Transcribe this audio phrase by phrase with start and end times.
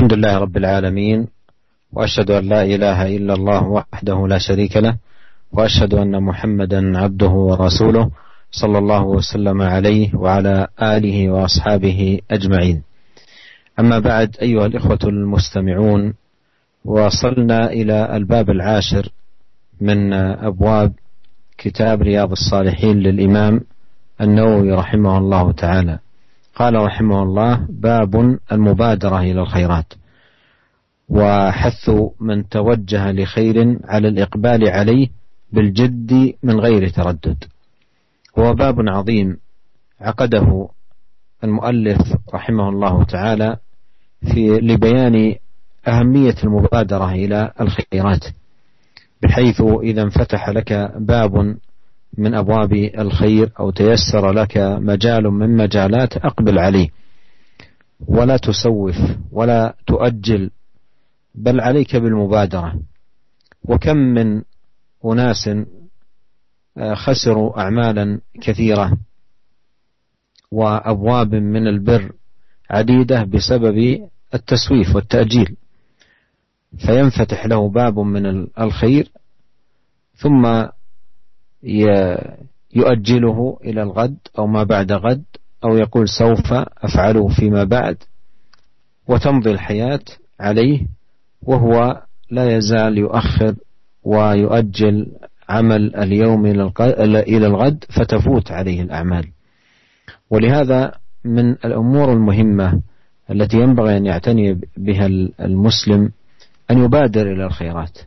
[0.00, 1.28] الحمد لله رب العالمين
[1.92, 4.96] وأشهد أن لا إله إلا الله وحده لا شريك له
[5.52, 8.10] وأشهد أن محمدا عبده ورسوله
[8.50, 12.82] صلى الله وسلم عليه وعلى آله وأصحابه أجمعين.
[13.80, 16.14] أما بعد أيها الإخوة المستمعون
[16.84, 19.08] وصلنا إلى الباب العاشر
[19.80, 20.12] من
[20.48, 20.92] أبواب
[21.58, 23.60] كتاب رياض الصالحين للإمام
[24.20, 25.98] النووي رحمه الله تعالى.
[26.60, 29.92] قال رحمه الله باب المبادرة إلى الخيرات.
[31.08, 35.08] وحث من توجه لخير على الإقبال عليه
[35.52, 37.44] بالجد من غير تردد.
[38.38, 39.36] هو باب عظيم
[40.00, 40.68] عقده
[41.44, 41.98] المؤلف
[42.34, 43.56] رحمه الله تعالى
[44.32, 45.34] في لبيان
[45.88, 48.24] أهمية المبادرة إلى الخيرات
[49.22, 51.56] بحيث إذا انفتح لك باب
[52.18, 56.88] من أبواب الخير أو تيسر لك مجال من مجالات أقبل عليه.
[58.08, 58.96] ولا تسوف
[59.32, 60.50] ولا تؤجل
[61.34, 62.80] بل عليك بالمبادرة.
[63.64, 64.42] وكم من
[65.04, 65.50] أناس
[66.92, 68.98] خسروا أعمالا كثيرة
[70.50, 72.12] وأبواب من البر
[72.70, 75.56] عديدة بسبب التسويف والتأجيل.
[76.78, 79.12] فينفتح له باب من الخير
[80.16, 80.66] ثم
[82.74, 85.24] يؤجله إلى الغد أو ما بعد غد
[85.64, 87.96] أو يقول سوف أفعله فيما بعد
[89.08, 90.00] وتمضي الحياة
[90.40, 90.86] عليه
[91.42, 93.54] وهو لا يزال يؤخر
[94.04, 95.06] ويؤجل
[95.48, 99.28] عمل اليوم إلى الغد فتفوت عليه الأعمال.
[100.30, 100.92] ولهذا
[101.24, 102.82] من الأمور المهمة
[103.30, 105.06] التي ينبغي أن يعتني بها
[105.40, 106.10] المسلم
[106.70, 107.98] أن يبادر إلى الخيرات.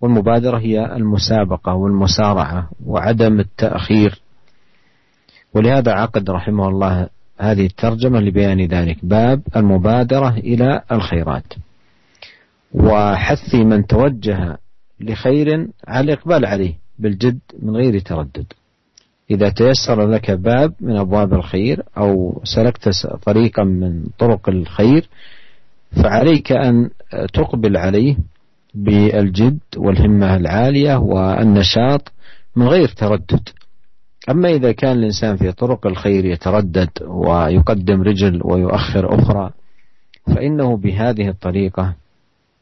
[0.00, 4.20] والمبادرة هي المسابقة والمسارعة وعدم التأخير.
[5.54, 8.96] ولهذا عقد رحمه الله هذه الترجمة لبيان ذلك.
[9.02, 11.52] باب المبادرة إلى الخيرات.
[12.74, 14.58] وحث من توجه
[15.00, 18.52] لخير على الإقبال عليه بالجد من غير تردد.
[19.30, 22.88] إذا تيسر لك باب من أبواب الخير أو سلكت
[23.22, 25.08] طريقا من طرق الخير
[26.02, 26.90] فعليك أن
[27.32, 28.16] تقبل عليه
[28.76, 32.12] بالجد والهمة العالية والنشاط
[32.56, 33.48] من غير تردد.
[34.30, 39.50] أما إذا كان الإنسان في طرق الخير يتردد ويقدم رجل ويؤخر أخرى
[40.26, 41.94] فإنه بهذه الطريقة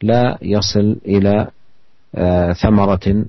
[0.03, 1.47] لا يصل إلى
[2.15, 3.25] آه، ثمرة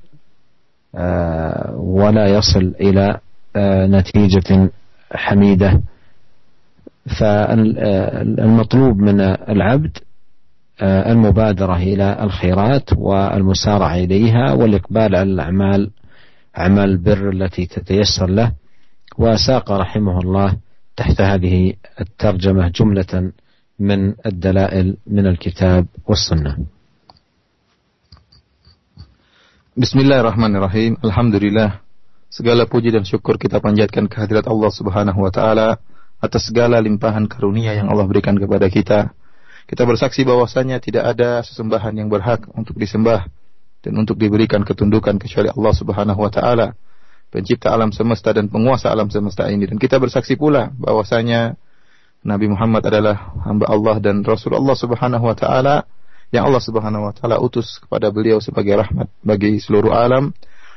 [0.96, 3.20] آه، ولا يصل إلى
[3.56, 4.70] آه، نتيجة
[5.12, 5.82] حميدة.
[7.20, 9.98] فالمطلوب من العبد
[10.82, 15.92] آه، المبادرة إلى الخيرات والمسارعة إليها والإقبال على الأعمال
[16.58, 18.52] أعمال البر التي تتيسر له.
[19.18, 20.58] وساق رحمه الله
[20.96, 23.32] تحت هذه الترجمة جملة
[23.80, 26.58] من الدلائل من الكتاب والسنة.
[29.78, 31.70] بسم الله الرحمن الرحيم الحمد لله
[32.32, 35.68] segala puji dan syukur kita panjatkan kehadirat Allah الله سبحانه وتعالى
[36.20, 38.68] atas segala limpahan karunia الله Allah berikan kepada.
[39.66, 43.26] Kita bersaksi bahwasanya tidak ada sesembahan yang berhak untuk disembah
[43.82, 46.78] dan untuk diberikan ketundukan kecuali Allah Subhanahu wa taala,
[47.34, 49.66] pencipta alam semesta dan penguasa alam semesta ini.
[49.66, 51.58] Dan kita bersaksi pula bahwasanya
[52.26, 55.86] Nabi Muhammad adalah hamba Allah dan Rasul Allah Subhanahu wa taala
[56.30, 60.34] yang Allah Subhanahu wa taala utus kepada beliau sebagai rahmat bagi seluruh alam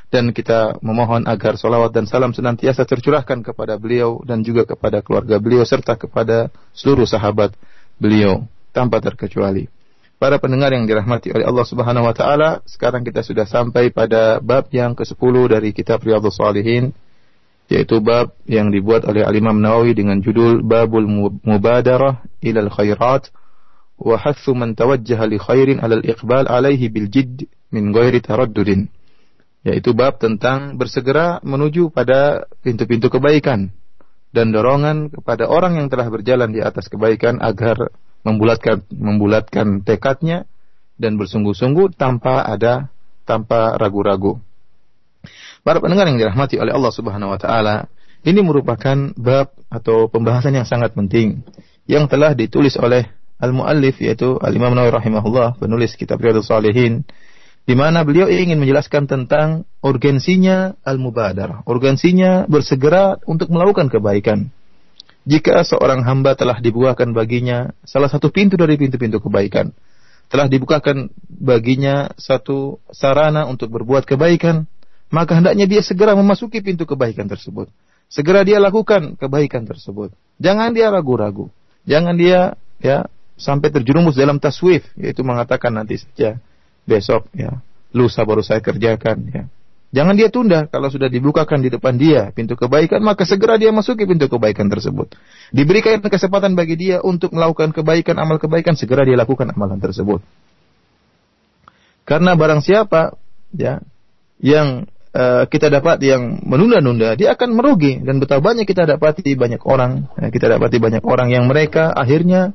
[0.09, 5.37] dan kita memohon agar salawat dan salam senantiasa tercurahkan kepada beliau dan juga kepada keluarga
[5.37, 7.53] beliau serta kepada seluruh sahabat
[8.01, 9.67] beliau tanpa terkecuali.
[10.19, 14.67] Para pendengar yang dirahmati oleh Allah Subhanahu wa taala, sekarang kita sudah sampai pada bab
[14.75, 16.91] yang ke-10 dari kitab Riyadhus Shalihin
[17.69, 21.05] yaitu bab yang dibuat oleh Al-Imam Nawawi dengan judul Babul
[21.45, 23.29] Mubadarah ilal Khairat
[24.01, 28.89] wa hathu man tawajjaha li khairin alal iqbal alaihi bil jidd min ghairi taraddudin
[29.61, 33.75] yaitu bab tentang bersegera menuju pada pintu-pintu kebaikan
[34.31, 37.91] dan dorongan kepada orang yang telah berjalan di atas kebaikan agar
[38.23, 40.45] membulatkan membulatkan tekadnya
[40.99, 42.91] dan bersungguh-sungguh tanpa ada
[43.23, 44.41] tanpa ragu-ragu.
[45.63, 47.91] Para pendengar yang dirahmati oleh Allah Subhanahu wa taala,
[48.23, 51.43] ini merupakan bab atau pembahasan yang sangat penting
[51.87, 53.07] yang telah ditulis oleh
[53.39, 57.07] al-muallif yaitu al-Imam Nawawi rahimahullah penulis kitab Riyadhus Shalihin
[57.63, 64.49] di mana beliau ingin menjelaskan tentang urgensinya al-mubadarah, urgensinya bersegera untuk melakukan kebaikan.
[65.27, 69.75] Jika seorang hamba telah dibukakan baginya salah satu pintu dari pintu-pintu kebaikan,
[70.31, 74.69] telah dibukakan baginya satu sarana untuk berbuat kebaikan,
[75.09, 77.67] maka hendaknya dia segera memasuki pintu kebaikan tersebut.
[78.09, 80.13] Segera dia lakukan kebaikan tersebut.
[80.41, 81.51] Jangan dia ragu-ragu.
[81.85, 83.05] Jangan dia ya
[83.39, 86.39] sampai terjerumus dalam taswif yaitu mengatakan nanti saja
[86.83, 87.63] besok ya
[87.95, 89.43] lusa baru saya kerjakan ya
[89.89, 94.05] Jangan dia tunda kalau sudah dibukakan di depan dia pintu kebaikan maka segera dia masuki
[94.05, 95.17] pintu kebaikan tersebut.
[95.49, 100.21] Diberikan kesempatan bagi dia untuk melakukan kebaikan amal kebaikan segera dia lakukan amalan tersebut.
[102.05, 103.17] Karena barang siapa
[103.49, 103.81] ya
[104.37, 109.61] yang uh, kita dapat yang menunda-nunda dia akan merugi dan betapa banyak kita dapati banyak
[109.65, 112.53] orang ya, kita dapati banyak orang yang mereka akhirnya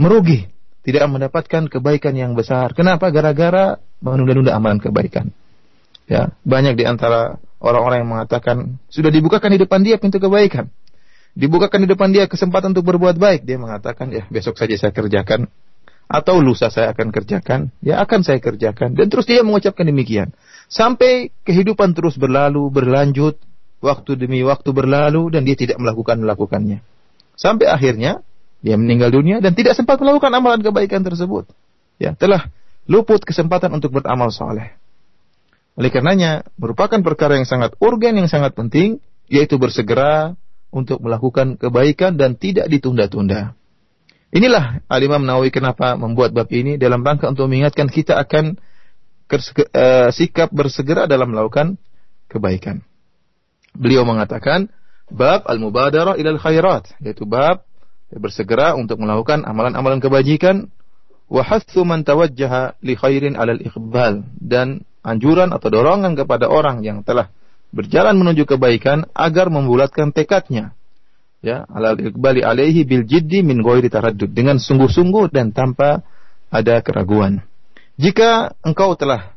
[0.00, 0.48] merugi
[0.88, 2.72] tidak mendapatkan kebaikan yang besar.
[2.72, 3.12] Kenapa?
[3.12, 5.30] Gara-gara menunda-nunda amalan kebaikan.
[6.10, 10.68] Ya, banyak di antara orang-orang yang mengatakan sudah dibukakan di depan dia pintu kebaikan.
[11.32, 15.48] Dibukakan di depan dia kesempatan untuk berbuat baik, dia mengatakan ya besok saja saya kerjakan
[16.12, 20.36] atau lusa saya akan kerjakan, ya akan saya kerjakan dan terus dia mengucapkan demikian.
[20.68, 23.40] Sampai kehidupan terus berlalu, berlanjut,
[23.80, 26.84] waktu demi waktu berlalu dan dia tidak melakukan melakukannya.
[27.34, 28.20] Sampai akhirnya
[28.60, 31.48] dia meninggal dunia dan tidak sempat melakukan amalan kebaikan tersebut.
[31.96, 32.52] Ya, telah
[32.86, 34.81] luput kesempatan untuk beramal soleh.
[35.72, 40.36] Oleh karenanya, merupakan perkara yang sangat urgen, yang sangat penting, yaitu bersegera
[40.68, 43.56] untuk melakukan kebaikan dan tidak ditunda-tunda.
[44.32, 48.56] Inilah Al-Imam Nawawi kenapa membuat bab ini dalam rangka untuk mengingatkan kita akan
[49.28, 51.76] uh, sikap bersegera dalam melakukan
[52.32, 52.80] kebaikan.
[53.76, 54.72] Beliau mengatakan,
[55.12, 57.64] bab al-mubadarah ilal khairat, yaitu bab
[58.12, 60.68] bersegera untuk melakukan amalan-amalan kebajikan
[61.32, 67.02] wa hathu man tawajjaha li khairin alal iqbal dan anjuran atau dorongan kepada orang yang
[67.02, 67.28] telah
[67.74, 70.74] berjalan menuju kebaikan agar membulatkan tekadnya.
[71.42, 74.30] Ya alal alaihi bil jiddi min ghairi taraddud.
[74.30, 76.06] Dengan sungguh-sungguh dan tanpa
[76.54, 77.42] ada keraguan.
[77.98, 79.34] Jika engkau telah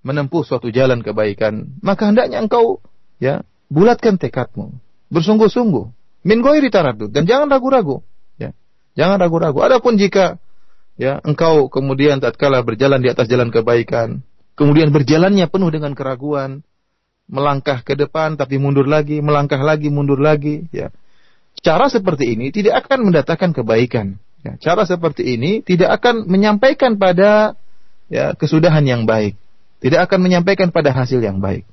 [0.00, 2.80] menempuh suatu jalan kebaikan maka hendaknya engkau
[3.20, 4.72] ya bulatkan tekadmu.
[5.12, 5.92] Bersungguh-sungguh.
[6.24, 7.12] Min ghairi taraddud.
[7.12, 8.00] Dan jangan ragu-ragu
[8.40, 8.56] ya.
[8.96, 9.60] Jangan ragu-ragu.
[9.60, 10.40] Adapun jika
[10.96, 14.24] ya engkau kemudian tatkala berjalan di atas jalan kebaikan
[14.56, 16.64] kemudian berjalannya penuh dengan keraguan,
[17.28, 20.90] melangkah ke depan tapi mundur lagi, melangkah lagi, mundur lagi, ya.
[21.60, 24.20] Cara seperti ini tidak akan mendatangkan kebaikan.
[24.44, 24.54] Ya.
[24.60, 27.58] Cara seperti ini tidak akan menyampaikan pada
[28.06, 29.34] ya kesudahan yang baik,
[29.82, 31.66] tidak akan menyampaikan pada hasil yang baik.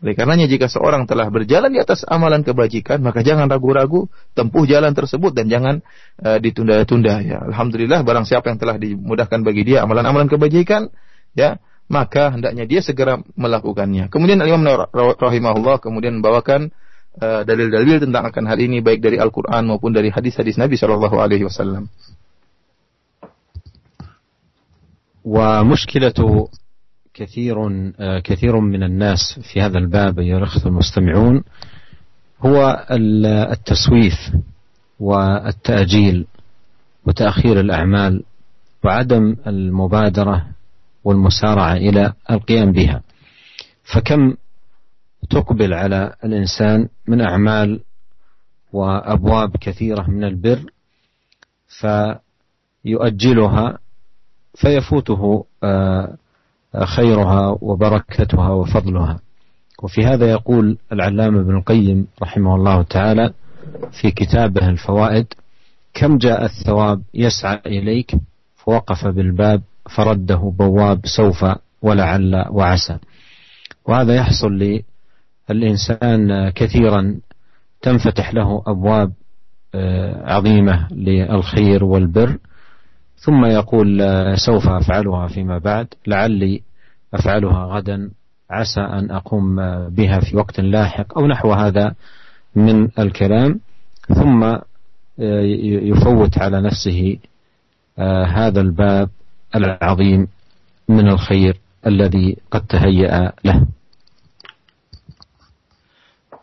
[0.00, 4.96] Oleh karenanya jika seorang telah berjalan di atas amalan kebajikan, maka jangan ragu-ragu tempuh jalan
[4.96, 5.84] tersebut dan jangan
[6.24, 7.44] uh, ditunda-tunda ya.
[7.52, 10.88] Alhamdulillah barang siapa yang telah dimudahkan bagi dia amalan-amalan kebajikan,
[11.36, 14.06] ya, maka hendaknya dia segera melakukannya.
[14.14, 14.62] Kemudian Imam
[14.94, 16.70] rahimahullah kemudian membawakan
[17.18, 21.18] uh, dalil-dalil uh, tentang akan hal ini baik dari Al-Qur'an maupun dari hadis-hadis Nabi sallallahu
[21.18, 21.90] alaihi wasallam.
[25.20, 26.48] ومشكلة
[27.14, 27.56] كثير
[28.24, 31.44] كثير من الناس في هذا الباب أيها الأخوة المستمعون
[32.40, 32.86] هو
[33.52, 34.16] التسويف
[35.00, 36.26] والتأجيل
[37.06, 38.22] وتأخير الأعمال
[38.84, 40.46] وعدم المبادرة
[41.04, 43.02] والمسارعة إلى القيام بها.
[43.84, 44.34] فكم
[45.30, 47.80] تقبل على الإنسان من أعمال
[48.72, 50.64] وأبواب كثيرة من البر
[52.84, 53.78] فيؤجلها
[54.54, 56.16] فيفوته آه،
[56.84, 59.20] خيرها وبركتها وفضلها.
[59.82, 63.32] وفي هذا يقول العلامة ابن القيم رحمه الله تعالى
[63.92, 65.26] في كتابه الفوائد
[65.94, 68.14] كم جاء الثواب يسعى إليك؟
[68.56, 69.62] فوقف بالباب
[69.96, 71.44] فرده بواب سوف
[71.82, 72.98] ولعل وعسى.
[73.84, 74.80] وهذا يحصل
[75.50, 77.20] للإنسان كثيرا
[77.82, 79.12] تنفتح له أبواب
[79.74, 82.38] آه، عظيمة للخير والبر
[83.16, 86.62] ثم يقول آه، سوف أفعلها فيما بعد لعلي
[87.14, 88.10] أفعلها غدا
[88.50, 89.56] عسى أن أقوم
[89.88, 91.18] بها في وقت لاحق.
[91.18, 91.94] أو نحو هذا
[92.54, 93.60] من الكلام.
[94.08, 94.60] ثم آه،
[95.82, 97.18] يفوت على نفسه
[98.28, 99.10] هذا الباب
[99.55, 100.27] العظيم
[100.89, 101.53] من الخير
[101.87, 103.59] الذي قد تهيأ له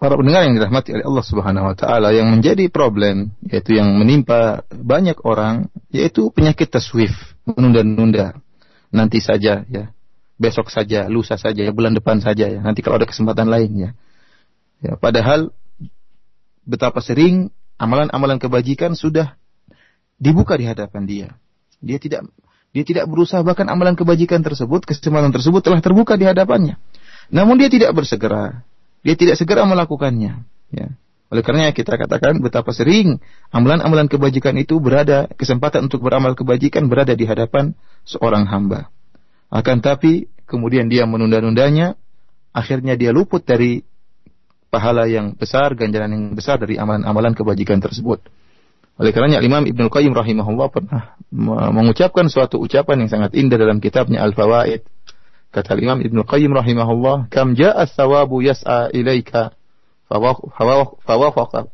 [0.03, 4.67] Para pendengar yang dirahmati oleh Allah Subhanahu wa taala yang menjadi problem yaitu yang menimpa
[4.75, 7.15] banyak orang yaitu penyakit taswif,
[7.47, 8.35] menunda-nunda.
[8.91, 9.95] Nanti saja ya.
[10.43, 12.59] Besok saja, lusa saja ya, bulan depan saja ya.
[12.59, 13.91] Nanti kalau ada kesempatan lain ya.
[14.83, 15.55] Ya, padahal
[16.67, 19.39] betapa sering amalan-amalan kebajikan sudah
[20.19, 21.29] dibuka di hadapan dia.
[21.79, 22.27] Dia tidak
[22.78, 26.78] dia tidak berusaha bahkan amalan kebajikan tersebut, kesempatan tersebut telah terbuka di hadapannya.
[27.34, 28.62] Namun dia tidak bersegera.
[29.02, 30.46] Dia tidak segera melakukannya.
[30.70, 30.94] Ya.
[31.34, 33.18] Oleh karenanya kita katakan betapa sering
[33.50, 37.74] amalan-amalan kebajikan itu berada, kesempatan untuk beramal kebajikan berada di hadapan
[38.06, 38.94] seorang hamba.
[39.50, 41.98] Akan tapi kemudian dia menunda-nundanya,
[42.54, 43.82] akhirnya dia luput dari
[44.70, 48.22] pahala yang besar, ganjaran yang besar dari amalan-amalan kebajikan tersebut.
[48.98, 51.14] Oleh karenanya Imam Ibnu Qayyim rahimahullah pernah
[51.70, 54.82] mengucapkan suatu ucapan yang sangat indah dalam kitabnya Al-Fawaid.
[55.54, 59.54] Kata Imam Ibnu Qayyim rahimahullah, "Kam ja'a thawabu yas'a ilaika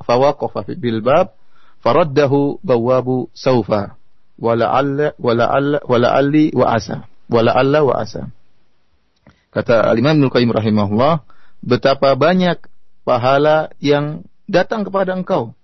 [0.04, 1.32] fawaqafa bil bab
[1.80, 3.96] faraddahu bawabu saufa
[4.36, 8.28] wala'alla wala'alla wala'alli wa asa wala'alla wa asa."
[9.56, 11.24] Kata Imam Ibnu Qayyim rahimahullah,
[11.64, 12.60] betapa banyak
[13.08, 15.56] pahala yang datang kepada engkau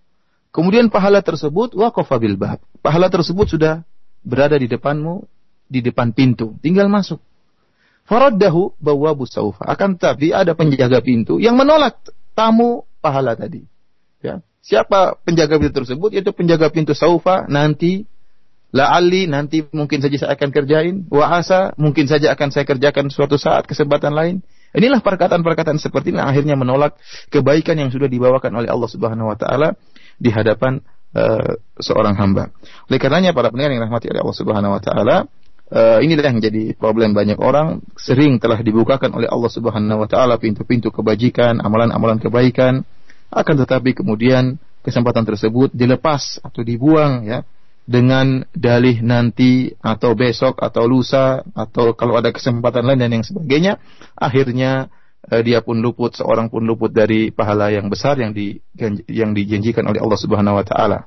[0.50, 2.58] Kemudian pahala tersebut waqafa bil bab.
[2.82, 3.86] Pahala tersebut sudah
[4.26, 5.26] berada di depanmu,
[5.70, 7.22] di depan pintu, tinggal masuk.
[8.10, 9.70] Faraddahu bawabu saufa.
[9.70, 12.02] Akan tetapi ada penjaga pintu yang menolak
[12.34, 13.70] tamu pahala tadi.
[14.26, 14.42] Ya.
[14.66, 16.18] Siapa penjaga pintu tersebut?
[16.18, 18.10] Yaitu penjaga pintu saufa nanti
[18.70, 20.96] La'ali nanti mungkin saja saya akan kerjain.
[21.10, 24.46] Wa asa mungkin saja akan saya kerjakan suatu saat kesempatan lain.
[24.78, 26.94] Inilah perkataan-perkataan seperti ini akhirnya menolak
[27.34, 29.74] kebaikan yang sudah dibawakan oleh Allah Subhanahu wa taala
[30.20, 30.84] di hadapan
[31.16, 32.54] uh, seorang hamba.
[32.92, 35.18] Oleh karenanya para pendengar yang rahmati oleh Allah Subhanahu wa taala,
[35.72, 40.38] uh, inilah yang menjadi problem banyak orang sering telah dibukakan oleh Allah Subhanahu wa taala
[40.38, 42.84] pintu-pintu kebajikan, amalan-amalan kebaikan,
[43.32, 47.46] akan tetapi kemudian kesempatan tersebut dilepas atau dibuang ya
[47.90, 53.82] dengan dalih nanti atau besok atau lusa atau kalau ada kesempatan lain dan yang sebagainya
[54.14, 54.94] akhirnya
[55.44, 58.58] dia pun luput, seorang pun luput dari pahala yang besar yang di
[59.10, 61.00] yang dijanjikan oleh Allah Subhanahu wa taala.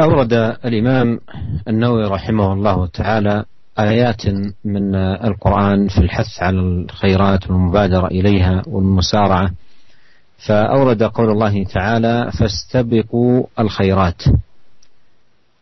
[0.00, 0.32] أورد
[0.64, 1.20] الإمام
[1.68, 3.44] النووي رحمه الله تعالى
[3.78, 4.22] آيات
[4.64, 9.50] من القرآن في الحث على الخيرات والمبادرة إليها والمسارعة.
[10.46, 14.22] فأورد قول الله تعالى فاستبقوا الخيرات.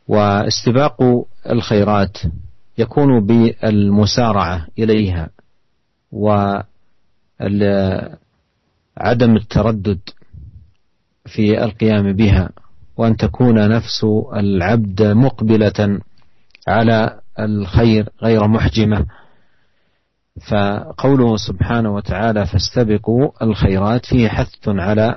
[0.08, 2.18] واستباق الخيرات
[2.78, 5.28] يكون بالمسارعة إليها.
[6.12, 6.56] وعدم
[9.36, 9.98] التردد
[11.26, 12.50] في القيام بها
[12.96, 14.04] وأن تكون نفس
[14.36, 16.00] العبد مقبلة
[16.68, 19.06] على الخير غير محجمة.
[20.50, 25.16] فقوله سبحانه وتعالى فاستبقوا الخيرات فيه حث على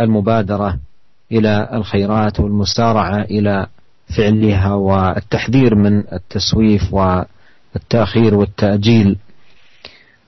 [0.00, 0.78] المبادرة
[1.32, 3.66] إلى الخيرات والمسارعة إلى
[4.16, 9.16] فعلها والتحذير من التسويف والتأخير والتأجيل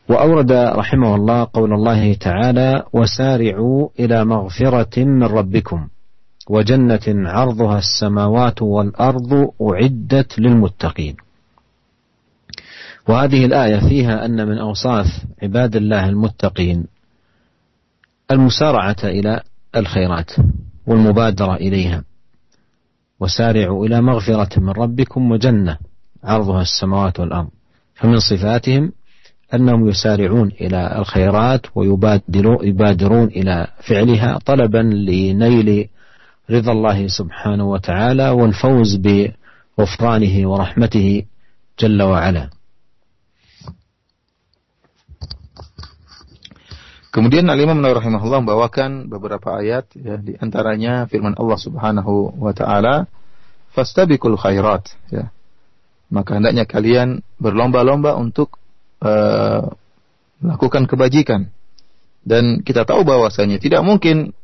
[0.08, 5.88] وأورد رحمه الله قول الله تعالى وسارعوا إلى مغفرة من ربكم
[6.48, 11.16] وجنة عرضها السماوات والأرض أعدت للمتقين.
[13.08, 15.06] وهذه الآية فيها أن من أوصاف
[15.42, 16.86] عباد الله المتقين
[18.30, 19.40] المسارعة إلى
[19.76, 20.30] الخيرات
[20.86, 22.04] والمبادرة إليها.
[23.20, 25.78] وسارعوا إلى مغفرة من ربكم وجنة
[26.24, 27.48] عرضها السماوات والأرض.
[27.94, 28.92] فمن صفاتهم
[29.53, 35.89] أنهم يسارعون إلى الخيرات ويبادرون إلى فعلها طلبا لنيل
[36.49, 41.23] رضا الله سبحانه وتعالى والفوز بغفرانه ورحمته
[41.79, 42.49] جل وعلا
[47.11, 53.11] Kemudian Al-Imam Nawawi rahimahullah membawakan beberapa ayat ya di antaranya firman Allah Subhanahu wa taala
[53.75, 55.27] fastabiqul khairat ya.
[56.07, 58.55] Maka hendaknya kalian berlomba-lomba untuk
[59.02, 59.72] uh,
[60.40, 61.50] melakukan kebajikan.
[62.26, 64.34] Dan kita tahu bahwasanya tidak mungkin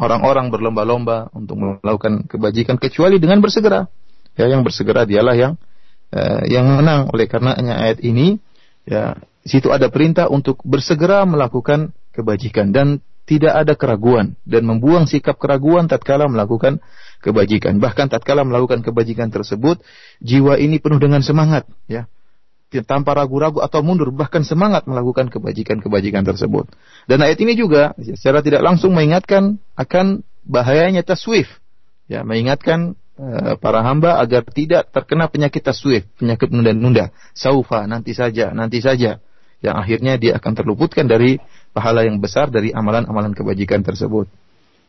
[0.00, 3.86] orang-orang berlomba-lomba untuk melakukan kebajikan kecuali dengan bersegera.
[4.32, 5.60] Ya, yang bersegera dialah yang
[6.16, 7.12] uh, yang menang.
[7.12, 8.40] Oleh karenanya ayat ini
[8.88, 15.38] ya situ ada perintah untuk bersegera melakukan kebajikan dan tidak ada keraguan dan membuang sikap
[15.38, 16.82] keraguan tatkala melakukan
[17.22, 17.78] kebajikan.
[17.78, 19.78] Bahkan tatkala melakukan kebajikan tersebut,
[20.18, 22.10] jiwa ini penuh dengan semangat, ya
[22.80, 26.72] tanpa ragu-ragu atau mundur bahkan semangat melakukan kebajikan-kebajikan tersebut.
[27.04, 31.60] Dan ayat ini juga secara tidak langsung mengingatkan akan bahayanya taswif.
[32.08, 37.12] Ya, mengingatkan uh, para hamba agar tidak terkena penyakit taswif, penyakit menunda-nunda.
[37.36, 39.20] Saufa nanti saja, nanti saja.
[39.62, 41.38] Yang akhirnya dia akan terluputkan dari
[41.70, 44.26] pahala yang besar dari amalan-amalan kebajikan tersebut.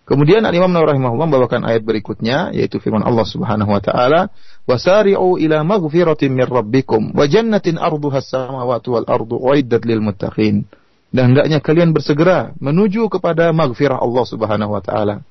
[0.04, 4.28] Kemudian Al-Imam Nawawi rahimahullah membawakan ayat berikutnya yaitu firman Allah Subhanahu wa taala,
[4.68, 10.68] "Wasari'u ila maghfiratin min rabbikum wa jannatin arduha as-samawati wal ardu uiddat lil muttaqin."
[11.14, 15.24] Dan hendaknya kalian bersegera menuju kepada maghfirah Allah Subhanahu wa taala.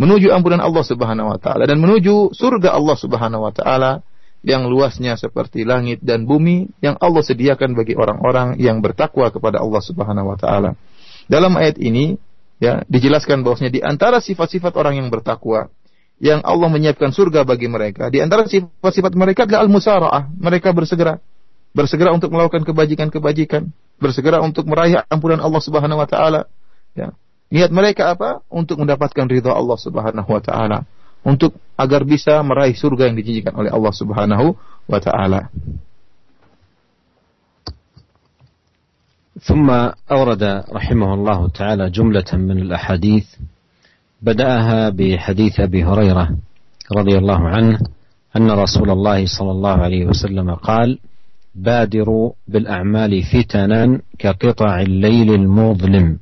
[0.00, 4.00] Menuju ampunan Allah Subhanahu wa taala dan menuju surga Allah Subhanahu wa taala
[4.40, 9.82] yang luasnya seperti langit dan bumi yang Allah sediakan bagi orang-orang yang bertakwa kepada Allah
[9.84, 10.72] Subhanahu wa taala.
[11.28, 12.16] Dalam ayat ini
[12.62, 15.68] ya dijelaskan bahwasanya di antara sifat-sifat orang yang bertakwa
[16.16, 21.20] yang Allah menyiapkan surga bagi mereka di antara sifat-sifat mereka adalah al-musaraah mereka bersegera
[21.76, 23.68] bersegera untuk melakukan kebajikan-kebajikan
[24.00, 26.48] bersegera untuk meraih ampunan Allah Subhanahu wa taala
[26.96, 27.12] ya
[27.46, 28.42] Niat mereka apa?
[28.50, 30.82] Untuk mendapatkan ridha Allah Subhanahu wa taala,
[31.22, 34.46] untuk agar bisa meraih surga yang dijanjikan oleh Allah Subhanahu
[34.90, 35.46] wa taala.
[39.40, 39.70] ثم
[40.10, 43.26] أورد رحمه الله تعالى جملة من الأحاديث
[44.22, 46.36] بدأها بحديث أبي هريرة
[46.96, 47.78] رضي الله عنه
[48.36, 50.98] أن رسول الله صلى الله عليه وسلم قال:
[51.54, 56.18] بادروا بالأعمال فتنا كقطع الليل المظلم.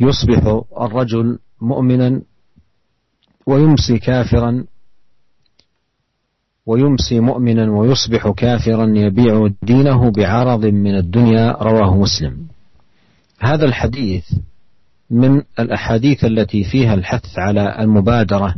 [0.00, 2.22] يصبح الرجل مؤمنا
[3.46, 4.64] ويمسي كافرا
[6.66, 12.46] ويمسي مؤمنا ويصبح كافرا يبيع دينه بعرض من الدنيا رواه مسلم.
[13.40, 14.24] هذا الحديث
[15.10, 18.54] من الأحاديث التي فيها الحث على المبادرة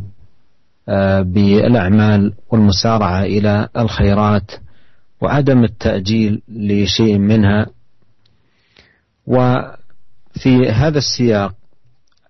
[0.88, 4.50] آه، بالأعمال والمسارعة إلى الخيرات
[5.21, 7.66] وعدم التأجيل لشيء منها.
[9.26, 11.54] وفي هذا السياق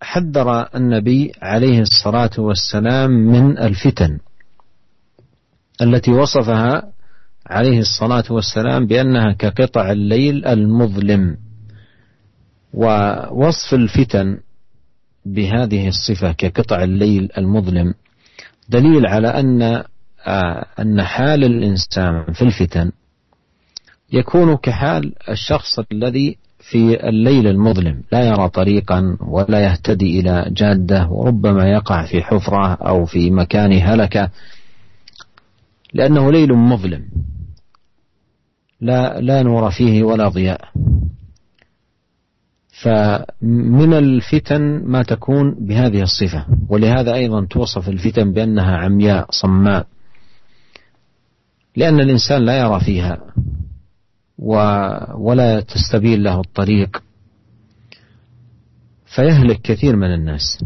[0.03, 4.19] حذر النبي عليه الصلاة والسلام من الفتن.
[5.83, 6.83] التي وصفها
[7.47, 11.37] عليه الصلاة والسلام بأنها كقطع الليل المظلم.
[12.75, 14.39] ووصف الفتن
[15.27, 17.95] بهذه الصفة كقطع الليل المظلم
[18.69, 19.63] دليل على أن
[20.27, 22.93] آه، أن حال الإنسان في الفتن
[24.13, 28.03] يكون كحال الشخص الذي في الليل المظلم.
[28.13, 34.31] لا يرى طريقا ولا يهتدي إلى جادة وربما يقع في حفرة أو في مكان هلكة.
[35.95, 37.09] لأنه ليل مظلم.
[38.81, 40.69] لا لا نور فيه ولا ضياء.
[42.83, 49.87] فمن الفتن ما تكون بهذه الصفة ولهذا أيضا توصف الفتن بأنها عمياء صماء.
[51.77, 53.19] لأن الإنسان لا يرى فيها
[55.19, 57.03] ولا تستبين له الطريق.
[59.07, 60.65] فيهلك كثير من الناس.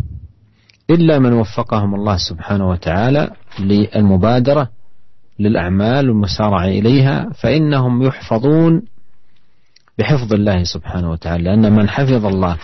[0.90, 3.30] إلا من وفقهم الله سبحانه وتعالى
[3.60, 4.75] للمبادرة
[5.38, 8.82] للأعمال والمسارعة إليها فإنهم يحفظون
[9.98, 12.58] بحفظ الله سبحانه وتعالى لأن من حفظ الله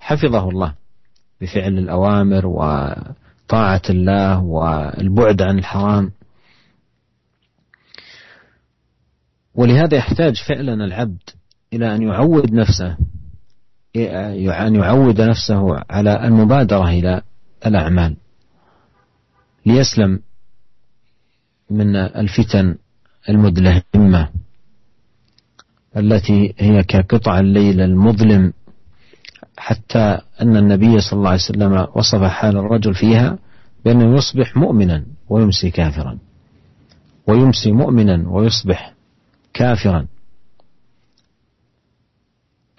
[0.00, 0.74] حفظه الله
[1.40, 6.12] بفعل الأوامر وطاعة الله والبعد عن الحرام.
[9.54, 11.30] ولهذا يحتاج فعلا العبد
[11.72, 12.96] إلى أن يعود نفسه
[13.96, 17.22] أن يعود نفسه على المبادرة إلى
[17.66, 18.16] الأعمال.
[19.66, 20.20] ليسلم
[21.70, 22.76] من الفتن
[23.28, 24.28] المدلهمة
[25.96, 28.52] التي هي كقطع الليل المظلم
[29.58, 33.38] حتى أن النبي صلى الله عليه وسلم وصف حال الرجل فيها
[33.84, 36.18] بأنه يصبح مؤمنا ويمسي كافرا
[37.26, 38.94] ويمسي مؤمنا ويصبح
[39.54, 40.06] كافرا.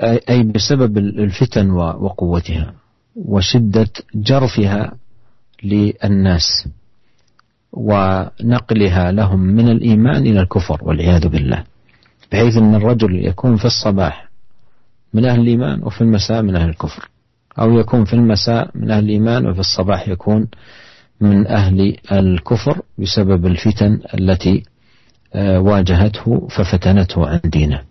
[0.01, 2.73] أي بسبب الفتن وقوتها
[3.15, 4.97] وشدة جرفها
[5.63, 6.67] للناس.
[7.73, 11.63] ونقلها لهم من الإيمان إلى الكفر والعياذ بالله.
[12.31, 14.29] بحيث أن الرجل يكون في الصباح
[15.13, 17.09] من أهل الإيمان وفي المساء من أهل الكفر.
[17.59, 20.47] أو يكون في المساء من أهل الإيمان وفي الصباح يكون
[21.21, 24.63] من أهل الكفر بسبب الفتن التي
[25.33, 27.81] آه، واجهته ففتنته عن دينه.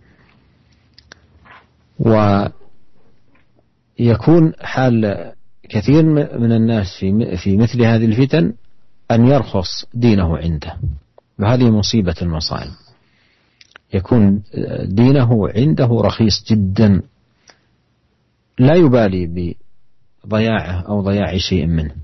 [3.99, 5.31] ويكون حال
[5.69, 6.03] كثير
[6.39, 8.53] من الناس في في مثل هذه الفتن
[9.11, 10.77] أن يرخص دينه عنده.
[11.39, 12.71] وهذه مصيبة المصائب.
[13.93, 14.43] يكون
[14.83, 17.01] دينه عنده رخيص جدا.
[18.59, 19.55] لا يبالي
[20.25, 21.95] بضياعه أو ضياع شيء منه.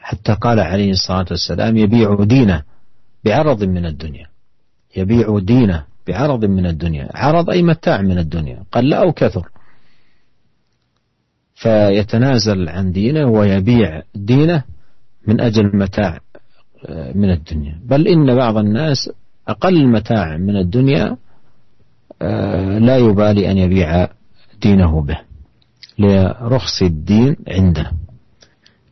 [0.00, 2.62] حتى قال عليه الصلاة والسلام يبيع دينه
[3.24, 4.26] بعرض من الدنيا.
[4.96, 7.08] يبيع دينه بعرض من الدنيا.
[7.14, 8.64] عرض أي متاع من الدنيا.
[8.72, 9.48] قل أو كثر.
[11.54, 14.64] فيتنازل عن دينه ويبيع دينه
[15.26, 16.20] من أجل متاع
[16.86, 17.80] آه، من الدنيا.
[17.84, 19.10] بل إن بعض الناس
[19.48, 21.16] أقل متاع من الدنيا
[22.22, 24.08] آه، لا يبالي أن يبيع
[24.62, 25.18] دينه به
[25.98, 27.92] لرخص الدين عنده.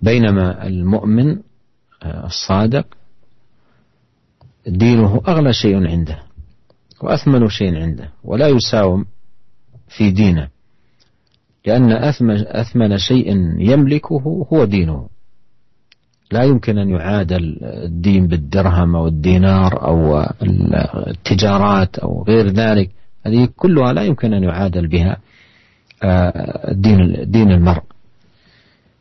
[0.03, 1.39] بينما المؤمن
[2.03, 2.87] آه، الصادق
[4.67, 6.23] دينه أغلى شيء عنده
[7.01, 9.05] وأثمن شيء عنده ولا يساوم
[9.89, 10.49] في دينه
[11.67, 11.93] لأن
[12.47, 15.09] أثمن شيء يملكه هو دينه.
[16.33, 20.27] لا يمكن أن يعادل الدين بالدرهم أو الدينار أو
[21.07, 22.91] التجارات أو غير ذلك.
[23.27, 25.17] هذه كلها لا يمكن أن يعادل بها
[26.03, 27.83] آه، دين دين المرء.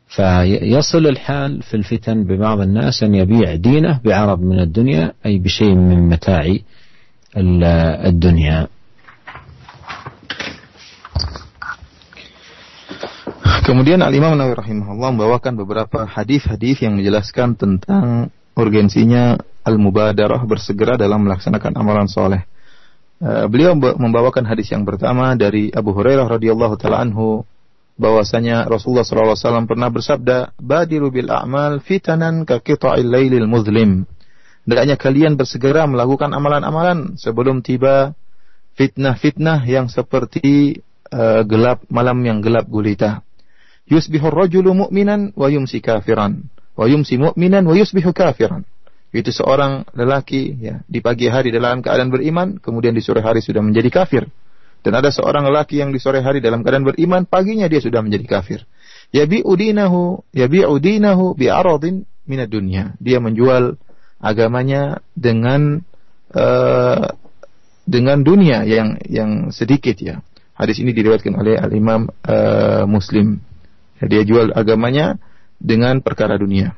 [0.08, 6.08] فيصل الحال في الفتن ببعض الناس أن يبيع دينه بعرض من الدنيا أي بشيء من
[6.08, 6.56] متاع
[8.06, 8.66] الدنيا.
[13.66, 21.26] Kemudian Al Imam Nawawi rahimahullah membawakan beberapa hadis-hadis yang menjelaskan tentang urgensinya al-mubadarah bersegera dalam
[21.26, 22.46] melaksanakan amalan soleh.
[23.16, 27.42] Uh, beliau membawakan hadis yang pertama dari Abu Hurairah radhiyallahu taala anhu
[27.96, 34.04] bahwasanya Rasulullah SAW pernah bersabda, "Badiru bil a'mal fitanan ka qita'il lailil muzlim."
[34.68, 38.12] Hendaknya kalian bersegera melakukan amalan-amalan sebelum tiba
[38.76, 43.25] fitnah-fitnah yang seperti uh, gelap malam yang gelap gulita.
[43.86, 46.42] Yusbihu rajulu mu'minan wa yumsi kafiran,
[46.74, 48.66] wa yumsi mu'minan wa yusbihu kafiran.
[49.14, 53.62] Itu seorang lelaki ya di pagi hari dalam keadaan beriman, kemudian di sore hari sudah
[53.62, 54.26] menjadi kafir.
[54.82, 58.26] Dan ada seorang lelaki yang di sore hari dalam keadaan beriman, paginya dia sudah menjadi
[58.38, 58.60] kafir.
[59.14, 62.94] Yabi'u dinahu, yabi'u dinahu bi'aradin minad dunya.
[62.98, 63.78] Dia menjual
[64.20, 65.80] agamanya dengan
[66.34, 67.08] uh,
[67.86, 70.20] dengan dunia yang yang sedikit ya.
[70.58, 73.38] Hadis ini diriwayatkan oleh Al Imam uh, Muslim.
[74.02, 75.16] Dia jual agamanya
[75.56, 76.76] dengan perkara dunia.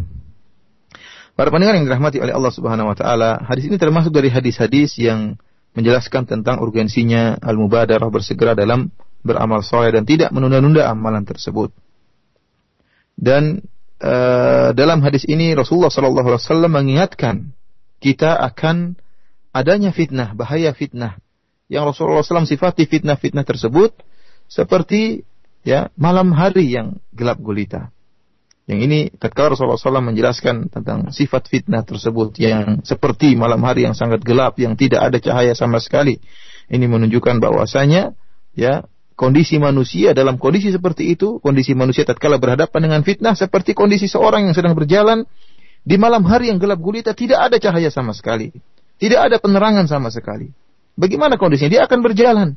[1.38, 5.38] Para pendengar yang dirahmati oleh Allah Subhanahu wa taala, hadis ini termasuk dari hadis-hadis yang
[5.78, 8.90] menjelaskan tentang urgensinya al-mubadarah bersegera dalam
[9.22, 11.70] beramal soleh dan tidak menunda-nunda amalan tersebut.
[13.14, 13.62] Dan
[14.02, 17.37] uh, dalam hadis ini Rasulullah sallallahu alaihi wasallam mengingatkan
[17.98, 18.98] kita akan
[19.54, 21.18] adanya fitnah, bahaya fitnah.
[21.68, 23.92] Yang Rasulullah SAW sifati fitnah-fitnah tersebut
[24.48, 25.27] seperti
[25.62, 27.90] ya malam hari yang gelap gulita.
[28.68, 33.97] Yang ini tatkala Rasulullah SAW menjelaskan tentang sifat fitnah tersebut yang seperti malam hari yang
[33.97, 36.21] sangat gelap yang tidak ada cahaya sama sekali.
[36.68, 38.12] Ini menunjukkan bahwasanya
[38.53, 38.85] ya
[39.16, 44.44] kondisi manusia dalam kondisi seperti itu, kondisi manusia tatkala berhadapan dengan fitnah seperti kondisi seorang
[44.44, 45.25] yang sedang berjalan
[45.81, 48.53] di malam hari yang gelap gulita tidak ada cahaya sama sekali.
[49.01, 50.53] Tidak ada penerangan sama sekali.
[50.92, 51.73] Bagaimana kondisinya?
[51.73, 52.49] Dia akan berjalan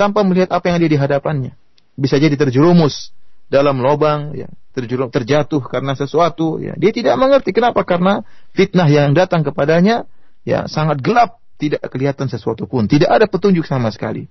[0.00, 1.52] tanpa melihat apa yang ada di hadapannya.
[1.94, 3.12] Bisa jadi terjerumus
[3.50, 6.62] dalam lubang, ya, terjerum, terjatuh karena sesuatu.
[6.62, 6.78] Ya.
[6.78, 8.22] Dia tidak mengerti kenapa karena
[8.54, 10.06] fitnah yang datang kepadanya
[10.46, 14.30] ya sangat gelap, tidak kelihatan sesuatu pun, tidak ada petunjuk sama sekali.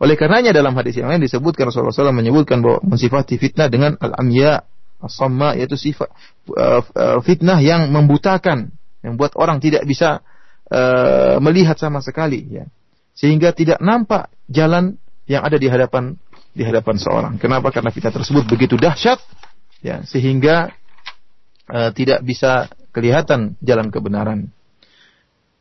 [0.00, 4.64] Oleh karenanya dalam hadis yang lain disebutkan Rasulullah SAW menyebutkan bahwa mensifati fitnah dengan al-amya,
[4.96, 6.08] as-samma yaitu sifat
[6.56, 8.72] uh, uh, fitnah yang membutakan,
[9.04, 10.24] yang buat orang tidak bisa
[10.72, 12.64] uh, melihat sama sekali ya
[13.20, 14.96] sehingga tidak nampak jalan
[15.28, 16.16] yang ada di hadapan
[16.50, 17.34] di hadapan seorang.
[17.38, 17.70] Kenapa?
[17.70, 19.22] Karena fitnah tersebut begitu dahsyat
[19.80, 20.74] ya sehingga
[21.70, 24.50] uh, tidak bisa kelihatan jalan kebenaran.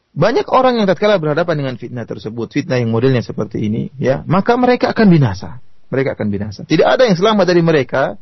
[0.10, 4.58] Banyak orang yang tatkala berhadapan dengan fitnah tersebut, fitnah yang modelnya seperti ini, ya, maka
[4.58, 5.62] mereka akan binasa.
[5.94, 6.66] Mereka akan binasa.
[6.66, 8.18] Tidak ada yang selamat dari mereka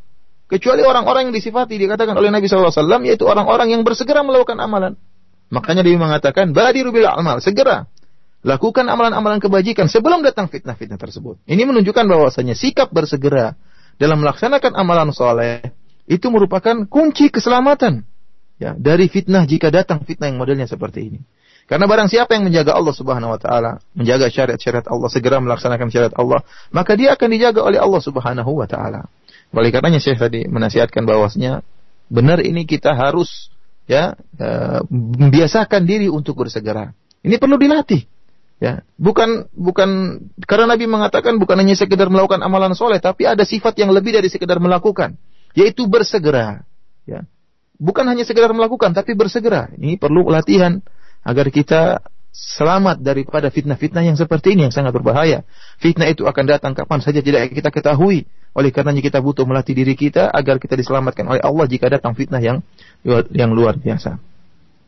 [0.51, 2.71] kecuali orang-orang yang disifati dikatakan oleh Nabi SAW
[3.07, 4.99] yaitu orang-orang yang bersegera melakukan amalan.
[5.47, 7.87] Makanya dia mengatakan, badiru bil amal, segera
[8.47, 11.43] lakukan amalan-amalan kebajikan sebelum datang fitnah-fitnah tersebut.
[11.43, 13.59] Ini menunjukkan bahwasanya sikap bersegera
[13.99, 15.75] dalam melaksanakan amalan soleh
[16.07, 18.07] itu merupakan kunci keselamatan
[18.55, 21.19] ya dari fitnah jika datang fitnah yang modelnya seperti ini.
[21.67, 26.15] Karena barang siapa yang menjaga Allah Subhanahu wa taala, menjaga syariat-syariat Allah, segera melaksanakan syariat
[26.15, 26.39] Allah,
[26.71, 29.11] maka dia akan dijaga oleh Allah Subhanahu wa taala.
[29.51, 31.67] Oleh karenanya Syekh tadi menasihatkan bahwasanya
[32.07, 33.51] benar ini kita harus
[33.83, 34.47] ya e,
[34.95, 36.95] membiasakan diri untuk bersegera.
[37.19, 38.07] Ini perlu dilatih.
[38.57, 39.89] Ya, bukan bukan
[40.49, 44.33] karena Nabi mengatakan bukan hanya sekedar melakukan amalan soleh, tapi ada sifat yang lebih dari
[44.33, 45.13] sekedar melakukan,
[45.53, 46.65] yaitu bersegera.
[47.05, 47.29] Ya,
[47.77, 49.69] bukan hanya sekedar melakukan, tapi bersegera.
[49.77, 50.81] Ini perlu latihan
[51.21, 52.01] agar kita
[52.37, 55.45] selamat daripada fitnah-fitnah yang seperti ini yang sangat berbahaya.
[55.77, 58.25] Fitnah itu akan datang kapan saja tidak kita ketahui.
[58.57, 62.41] Oleh karenanya kita butuh melatih diri kita agar kita diselamatkan oleh Allah jika datang fitnah
[62.41, 62.65] yang
[63.29, 64.17] yang luar biasa.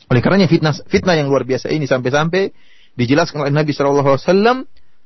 [0.10, 2.50] Oleh karenanya fitnah fitnah yang luar biasa ini sampai-sampai
[3.00, 4.58] dijelaskan oleh Nabi Shallallahu Alaihi Wasallam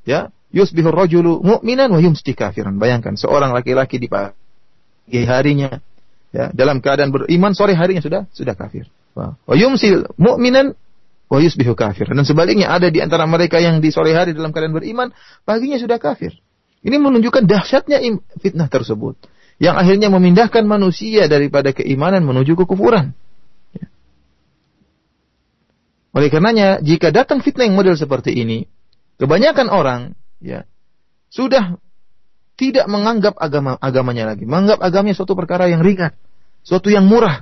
[0.10, 2.82] ya yusbihu rajulu mu'minan wa yumsti kafiran.
[2.82, 5.78] Bayangkan seorang laki-laki di pagi harinya
[6.34, 8.90] ya dalam keadaan beriman sore harinya sudah sudah kafir.
[9.14, 10.74] Wa yumsi mu'minan
[11.30, 12.10] wa yusbihu kafir.
[12.10, 15.14] Dan sebaliknya ada di antara mereka yang di sore hari dalam keadaan beriman
[15.46, 16.34] paginya sudah kafir.
[16.84, 18.04] Ini menunjukkan dahsyatnya
[18.44, 19.16] fitnah tersebut
[19.62, 23.16] yang akhirnya memindahkan manusia daripada keimanan menuju kekufuran.
[26.14, 26.22] Ya.
[26.22, 28.70] Oleh karenanya, jika datang fitnah yang model seperti ini,
[29.18, 30.70] kebanyakan orang ya
[31.34, 31.82] sudah
[32.54, 36.14] tidak menganggap agama agamanya lagi, menganggap agamanya suatu perkara yang ringan,
[36.62, 37.42] suatu yang murah.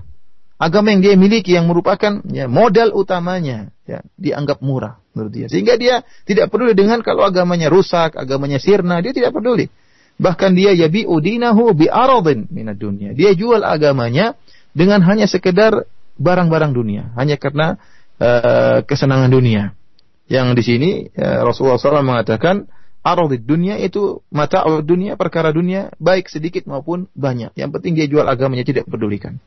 [0.62, 5.48] Agama yang dia miliki yang merupakan ya, modal utamanya ya, dianggap murah menurut dia.
[5.50, 9.74] Sehingga dia tidak peduli dengan kalau agamanya rusak, agamanya sirna, dia tidak peduli.
[10.22, 13.18] Bahkan dia yabi udinahu bi aradin minad dunia.
[13.18, 14.38] Dia jual agamanya
[14.78, 15.90] dengan hanya sekedar
[16.22, 17.82] barang-barang dunia, hanya karena
[18.22, 19.74] uh, kesenangan dunia.
[20.30, 22.70] Yang di sini uh, Rasulullah SAW mengatakan
[23.02, 27.52] aradid dunia itu mata dunia perkara dunia baik sedikit maupun banyak.
[27.58, 29.42] Yang penting dia jual agamanya tidak pedulikan.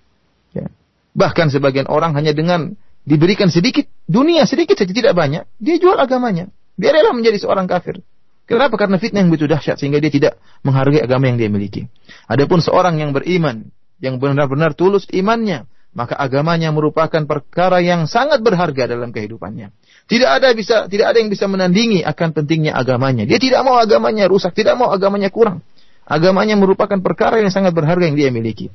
[0.52, 0.68] Ya.
[1.14, 2.74] Bahkan sebagian orang hanya dengan
[3.06, 6.50] diberikan sedikit dunia sedikit saja tidak banyak, dia jual agamanya.
[6.74, 8.02] Dia menjadi seorang kafir.
[8.44, 8.76] Kenapa?
[8.76, 11.88] Karena fitnah yang begitu dahsyat sehingga dia tidak menghargai agama yang dia miliki.
[12.28, 13.72] Adapun seorang yang beriman,
[14.04, 19.70] yang benar-benar tulus imannya, maka agamanya merupakan perkara yang sangat berharga dalam kehidupannya.
[20.10, 23.24] Tidak ada bisa tidak ada yang bisa menandingi akan pentingnya agamanya.
[23.24, 25.62] Dia tidak mau agamanya rusak, tidak mau agamanya kurang.
[26.04, 28.68] Agamanya merupakan perkara yang sangat berharga yang dia miliki.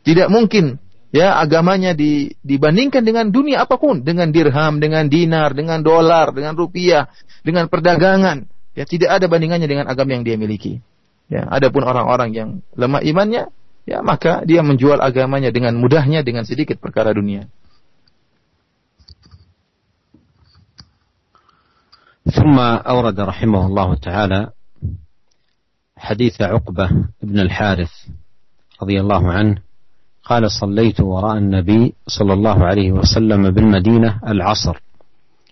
[0.00, 0.80] Tidak mungkin
[1.12, 6.56] ya agamanya di, dibandingkan dengan dunia apa pun, dengan dirham, dengan dinar, dengan dolar, dengan
[6.56, 7.10] rupiah,
[7.44, 8.48] dengan perdagangan.
[8.72, 10.80] Ya tidak ada bandingannya dengan agama yang dia miliki.
[11.30, 13.54] Ya, adapun orang-orang yang lemah imannya,
[13.88, 17.48] ya maka dia menjual agamanya dengan mudahnya dengan sedikit perkara dunia.
[22.30, 24.50] ثم أورد رحمه الله تعالى
[25.96, 26.90] حديث عقبة
[27.22, 27.90] بن الحارث
[28.82, 29.56] رضي الله عنه
[30.24, 34.80] قال صليت وراء النبي صلى الله عليه وسلم بالمدينة العصر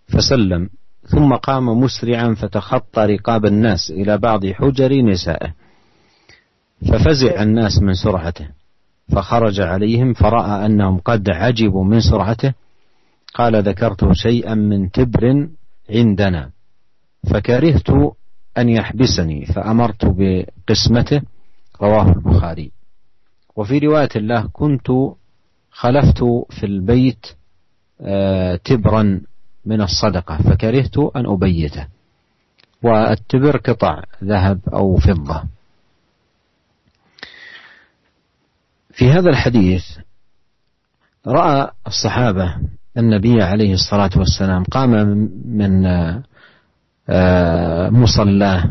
[0.09, 0.71] فسلم
[1.09, 5.55] ثم قام مسرعا فتخطى رقاب الناس إلى بعض حجر نسائه
[6.87, 8.49] ففزع الناس من سرعته.
[9.13, 12.55] فخرج عليهم فرأى أنهم قد عجبوا من سرعته.
[13.35, 15.49] قال ذكرت شيئا من تبر
[15.91, 16.51] عندنا.
[17.31, 17.91] فكرهت
[18.59, 21.23] أن يحبسني فأمرت بقسمته.
[21.83, 22.71] رواه البخاري.
[23.57, 24.89] وفي رواية له كنت
[25.71, 27.27] خلفت في البيت
[28.01, 29.21] آه، تبرا
[29.67, 31.87] من الصدقة فكرهت أن أبيته.
[32.83, 35.43] والتبر قطع ذهب أو فضة.
[38.99, 39.85] في هذا الحديث
[41.27, 42.57] رأى الصحابة
[42.97, 44.91] النبي عليه الصلاة والسلام قام
[45.45, 45.87] من
[47.09, 48.71] آه، مصلاه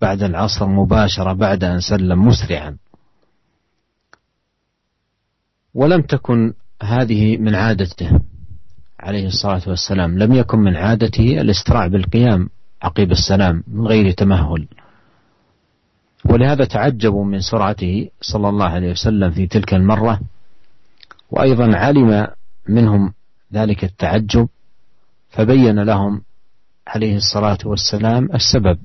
[0.00, 2.76] بعد العصر مباشرة بعد أن سلم مسرعا.
[5.74, 6.52] ولم تكن
[6.82, 8.20] هذه من عادته
[9.00, 10.18] عليه الصلاة والسلام.
[10.18, 12.48] لم يكن من عادته الاستراع بالقيام
[12.82, 14.68] عقيب السلام من غير تمهل.
[16.30, 20.20] ولهذا تعجبوا من سرعته صلى الله عليه وسلم في تلك المرة
[21.30, 22.26] وأيضا علم
[22.68, 23.14] منهم
[23.52, 24.48] ذلك التعجب
[25.30, 26.22] فبين لهم
[26.86, 28.78] عليه الصلاة والسلام السبب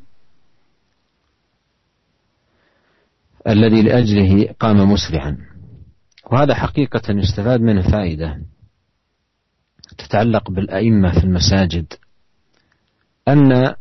[3.48, 5.38] الذي لأجله قام مسرعا.
[6.32, 8.42] وهذا حقيقة يستفاد منه فائدة
[9.98, 11.94] تتعلق بالأئمة في المساجد
[13.28, 13.76] أن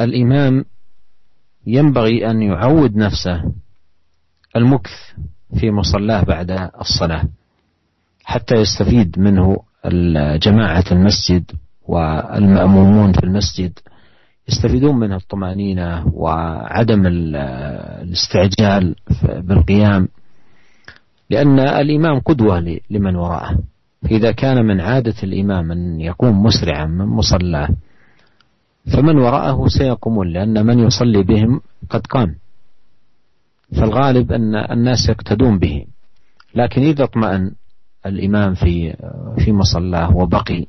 [0.00, 0.64] الإمام
[1.66, 3.52] ينبغي أن يعود نفسه
[4.56, 4.90] المكث
[5.60, 7.24] في مصلاه بعد الصلاة
[8.24, 9.56] حتى يستفيد منه
[10.36, 11.50] جماعة المسجد
[11.82, 13.72] والمأمومون في المسجد
[14.48, 18.94] يستفيدون من الطمأنينة وعدم الاستعجال
[19.24, 20.08] بالقيام
[21.30, 23.58] لأن الإمام قدوة لمن وراءه.
[24.02, 27.68] فإذا كان من عادة الإمام أن يقوم مسرعا من مصلاه
[28.86, 32.34] فمن وراءه سيقومون لأن من يصلي بهم قد قام.
[33.76, 35.86] فالغالب أن الناس يقتدون به.
[36.54, 37.50] لكن إذا اطمأن
[38.06, 38.96] الإمام في
[39.44, 40.66] في مصلاه وبقي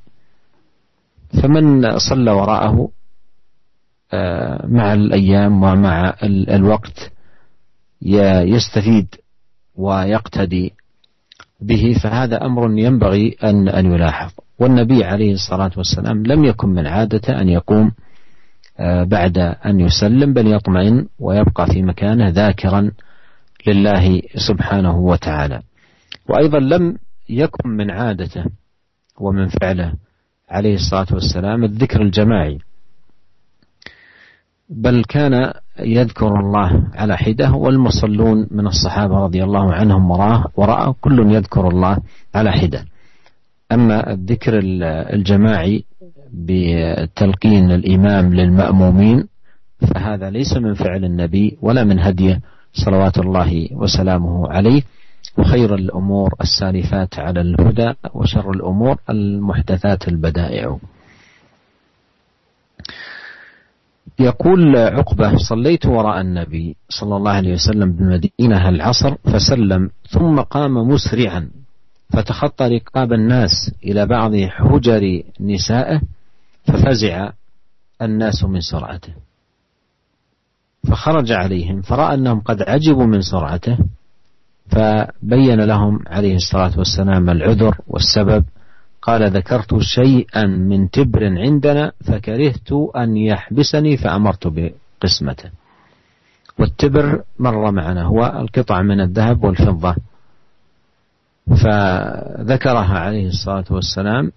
[1.41, 2.89] فمن صلى وراءه
[4.13, 7.11] آه، مع الأيام ومع الوقت
[8.01, 9.15] يستفيد
[9.75, 10.73] ويقتدي
[11.61, 14.31] به فهذا أمر ينبغي أن أن يلاحظ.
[14.59, 17.91] والنبي عليه الصلاة والسلام لم يكن من عادته أن يقوم
[18.79, 22.91] آه، بعد أن يسلم بل يطمئن ويبقى في مكانه ذاكرا
[23.67, 25.61] لله سبحانه وتعالى.
[26.29, 26.97] وأيضا لم
[27.29, 28.45] يكن من عادته
[29.19, 29.93] ومن فعله
[30.49, 32.59] عليه الصلاة والسلام الذكر الجماعي.
[34.69, 41.31] بل كان يذكر الله على حدة والمصلون من الصحابة رضي الله عنهم وراه وراءه كل
[41.31, 41.97] يذكر الله
[42.35, 42.85] على حدة.
[43.73, 44.59] أما الذكر
[45.13, 45.83] الجماعي
[46.33, 49.27] بتلقين الإمام للمأمومين
[49.93, 52.41] فهذا ليس من فعل النبي ولا من هديه
[52.73, 54.81] صلوات الله وسلامه عليه.
[55.37, 60.77] وخير الأمور السالفات على الهدى وشر الأمور المحدثات البدائع.
[64.19, 71.49] يقول عقبة صليت وراء النبي صلى الله عليه وسلم بالمدينة العصر فسلم ثم قام مسرعا.
[72.09, 76.01] فتخطى رقاب الناس إلى بعض حجر نسائه
[76.65, 77.31] ففزع
[78.01, 79.13] الناس من سرعته.
[80.87, 83.77] فخرج عليهم فرأى أنهم قد عجبوا من سرعته
[84.67, 88.45] فبين لهم عليه الصلاة والسلام العذر والسبب.
[89.01, 95.49] قال ذكرت شيئا من تبر عندنا فكرهت أن يحبسني فأمرت بقسمته.
[96.59, 99.95] والتبر مر معنا هو القطع من الذهب والفضة.
[101.47, 104.31] فذكرها عليه الصلاة والسلام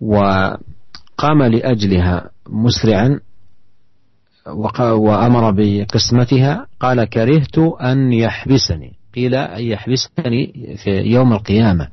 [0.00, 3.20] وقام لأجلها مسرعا
[4.80, 8.92] وأمر بقسمتها قال كرهت أن يحبسني.
[9.14, 11.88] قيل أن يحبسني في يوم القيامة.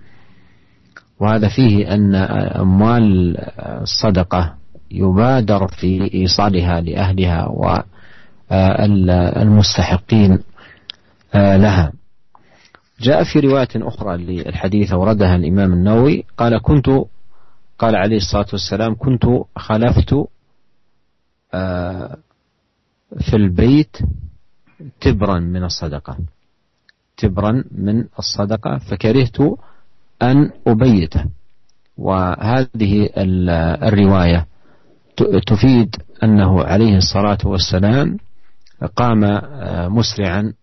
[1.20, 3.38] وهذا فيه أن أموال
[3.82, 4.56] الصدقة
[4.92, 7.48] يبادر في إيصالها لأهلها
[8.52, 10.40] والمستحقين
[11.36, 11.92] لها.
[13.04, 16.90] جاء في رواية أخرى للحديث أوردها الإمام النووي قال كنت
[17.80, 20.14] قال عليه الصلاة والسلام كنت خلفت
[23.20, 23.98] في البيت
[25.02, 26.18] تبرا من الصدقة
[27.18, 29.38] تبرا من الصدقة فكرهت
[30.22, 31.26] أن أبيته.
[31.98, 33.10] وهذه
[33.88, 34.46] الرواية
[35.48, 38.18] تفيد أنه عليه الصلاة والسلام
[38.96, 39.20] قام
[39.96, 40.54] مسرعا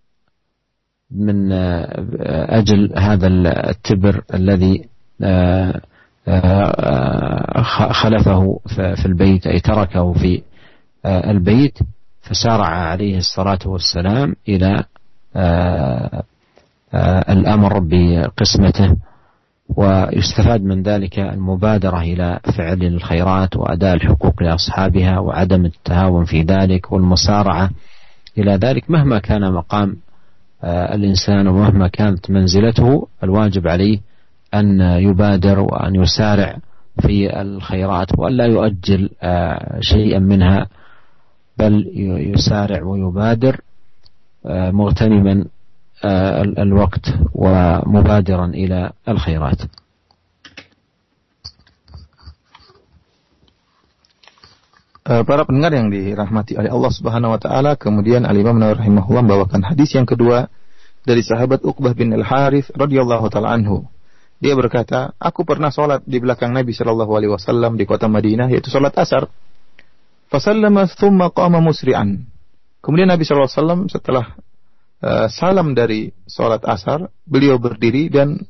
[1.10, 4.84] من أجل هذا التبر الذي
[7.90, 10.42] خلفه في البيت أي تركه في
[11.06, 11.78] البيت
[12.22, 14.84] فسارع عليه الصلاة والسلام إلى
[17.28, 18.96] الأمر بقسمته
[19.76, 27.70] ويستفاد من ذلك المبادرة إلى فعل الخيرات وأداء الحقوق لأصحابها وعدم التهاون في ذلك والمسارعة
[28.38, 29.96] إلى ذلك مهما كان مقام
[30.64, 33.98] الإنسان ومهما كانت منزلته الواجب عليه
[34.54, 36.56] أن يبادر وأن يسارع
[37.00, 39.10] في الخيرات وألا يؤجل
[39.80, 40.66] شيئا منها
[41.58, 41.90] بل
[42.36, 43.60] يسارع ويبادر
[44.46, 45.44] مغتنما
[46.58, 49.58] الوقت ومبادرا إلى الخيرات.
[55.00, 59.64] Para pendengar yang dirahmati oleh Allah Subhanahu wa taala, kemudian Al Imam Nawawi rahimahullah membawakan
[59.72, 60.52] hadis yang kedua
[61.08, 63.88] dari sahabat Uqbah bin Al Harith radhiyallahu taala anhu.
[64.40, 68.72] Dia berkata, aku pernah sholat di belakang Nabi Shallallahu Alaihi Wasallam di kota Madinah, yaitu
[68.72, 69.28] sholat asar.
[70.32, 72.24] Fasallama thumma qama musri'an.
[72.80, 74.26] Kemudian Nabi Shallallahu Alaihi Wasallam setelah
[75.04, 78.40] uh, salam dari sholat asar, beliau berdiri dan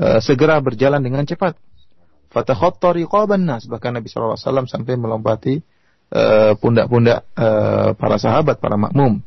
[0.00, 1.60] uh, segera berjalan dengan cepat.
[2.32, 3.68] Fatakhatta riqaban nas.
[3.68, 5.60] Bahkan Nabi Shallallahu Alaihi Wasallam sampai melompati
[6.08, 9.20] Eh, pundak-pundak uh, para sahabat, para makmum.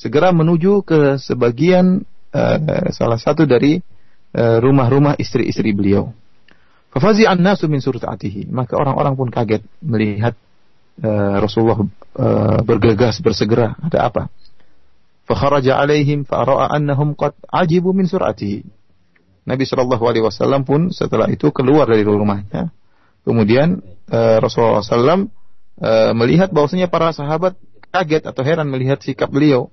[0.00, 3.84] Segera menuju ke sebagian uh, salah satu dari
[4.36, 6.16] rumah-rumah uh, istri-istri beliau.
[6.88, 8.48] Fafazi'an nasu min surta'atihi.
[8.48, 10.32] Maka orang-orang pun kaget melihat
[11.04, 13.76] uh, Rasulullah uh, bergegas, bersegera.
[13.76, 14.32] Ada apa?
[15.28, 18.64] Fakharaja alaihim fa'ara'a annahum qad ajibu min sur'atihi.
[19.44, 22.72] Nabi Shallallahu Alaihi Wasallam pun setelah itu keluar dari rumahnya.
[23.20, 25.28] Kemudian uh, Rasulullah SAW
[25.80, 27.56] e, melihat bahwasanya para sahabat
[27.92, 29.72] kaget atau heran melihat sikap beliau.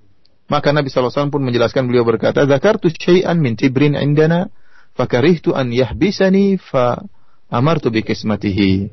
[0.51, 4.51] Maka Nabi SAW pun menjelaskan beliau berkata, Zakartu syai'an min tibrin indana,
[4.93, 6.99] fakarihtu an yahbisani fa
[7.47, 8.91] amartu bikismatihi.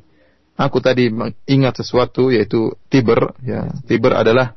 [0.61, 1.11] Aku tadi
[1.49, 3.73] ingat sesuatu yaitu tiber, ya.
[3.89, 4.55] Tiber adalah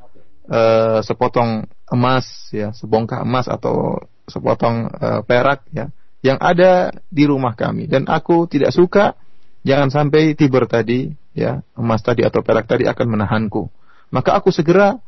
[0.51, 5.89] uh, sepotong emas, ya, sebongkah emas atau sepotong uh, perak, ya,
[6.21, 7.87] yang ada di rumah kami.
[7.87, 9.15] Dan aku tidak suka
[9.63, 13.69] jangan sampai tiber tadi ya emas tadi atau perak tadi akan menahanku.
[14.13, 15.02] Maka aku segera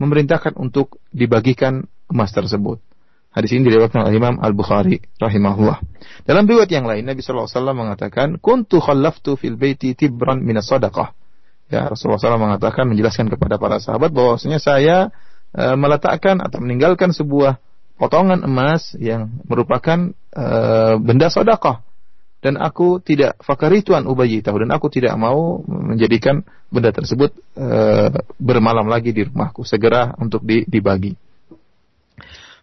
[0.00, 2.80] memerintahkan untuk dibagikan emas tersebut.
[3.36, 5.84] Hadis ini diriwayatkan oleh Imam Al-Bukhari rahimahullah.
[6.24, 11.12] Dalam riwayat yang lain Nabi wasallam mengatakan, "Kuntu khallaftu fil baiti tibran min sadaqah."
[11.66, 15.10] Ya, Rasulullah SAW mengatakan menjelaskan kepada para sahabat bahwasanya saya
[15.50, 17.58] e, meletakkan atau meninggalkan sebuah
[17.98, 20.46] potongan emas yang merupakan e,
[21.02, 21.82] benda sedekah
[22.44, 27.68] dan aku tidak fakari tuan ubayi tahu dan aku tidak mau menjadikan benda tersebut e,
[28.36, 31.16] bermalam lagi di rumahku segera untuk di, dibagi.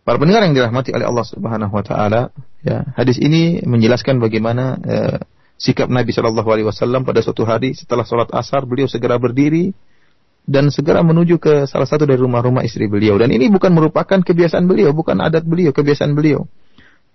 [0.04, 2.22] Para pendengar yang dirahmati oleh Allah Subhanahu wa taala,
[2.60, 4.96] ya, hadis ini menjelaskan bagaimana e,
[5.58, 9.72] sikap Nabi Shallallahu alaihi wasallam pada suatu hari setelah sholat asar beliau segera berdiri
[10.44, 14.68] dan segera menuju ke salah satu dari rumah-rumah istri beliau dan ini bukan merupakan kebiasaan
[14.68, 16.46] beliau, bukan adat beliau, kebiasaan beliau.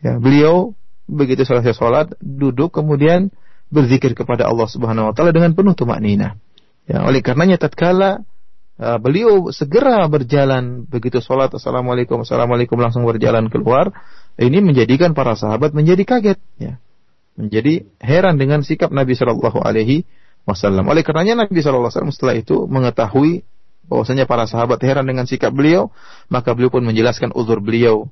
[0.00, 0.72] Ya, beliau
[1.08, 3.32] begitu selesai sholat, duduk kemudian
[3.72, 6.36] berzikir kepada Allah Subhanahu wa taala dengan penuh tumak nina.
[6.88, 8.24] Ya, oleh karenanya tatkala
[8.80, 13.92] uh, beliau segera berjalan begitu sholat assalamualaikum assalamualaikum langsung berjalan keluar
[14.40, 16.80] ini menjadikan para sahabat menjadi kaget ya
[17.36, 20.08] menjadi heran dengan sikap Nabi Shallallahu Alaihi
[20.48, 23.44] Wasallam oleh karenanya Nabi Shallallahu Alaihi Wasallam setelah itu mengetahui
[23.88, 25.92] bahwasanya para sahabat heran dengan sikap beliau
[26.32, 28.08] maka beliau pun menjelaskan uzur beliau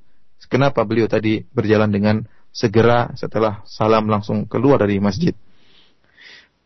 [0.53, 2.17] kenapa beliau tadi berjalan dengan
[2.57, 5.37] segera setelah salam langsung keluar dari masjid.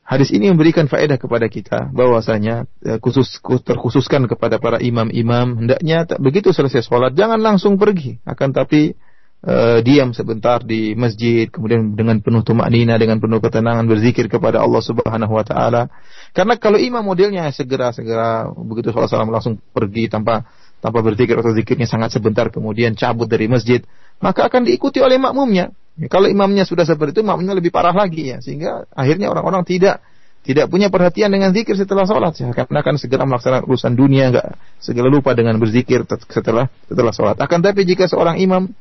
[0.06, 6.50] Hadis ini memberikan faedah kepada kita bahwasanya eh, khusus terkhususkan kepada para imam-imam hendaknya begitu
[6.50, 8.98] selesai sholat jangan langsung pergi akan tapi
[9.46, 14.58] uh, diam sebentar di masjid kemudian dengan penuh tumak nina dengan penuh ketenangan berzikir kepada
[14.58, 15.86] Allah Subhanahu wa taala
[16.34, 20.42] karena kalau imam modelnya segera-segera begitu sholat salam langsung pergi tanpa
[20.80, 23.84] tanpa berzikir atau zikirnya sangat sebentar kemudian cabut dari masjid
[24.20, 28.32] maka akan diikuti oleh makmumnya Ya, kalau imamnya sudah seperti itu, makmumnya lebih parah lagi
[28.32, 30.00] ya, sehingga akhirnya orang-orang tidak
[30.40, 34.46] tidak punya perhatian dengan zikir setelah sholat ya, karena akan segera melaksanakan urusan dunia, nggak
[34.80, 37.36] segera lupa dengan berzikir setelah setelah sholat.
[37.36, 38.72] Akan tapi jika seorang imam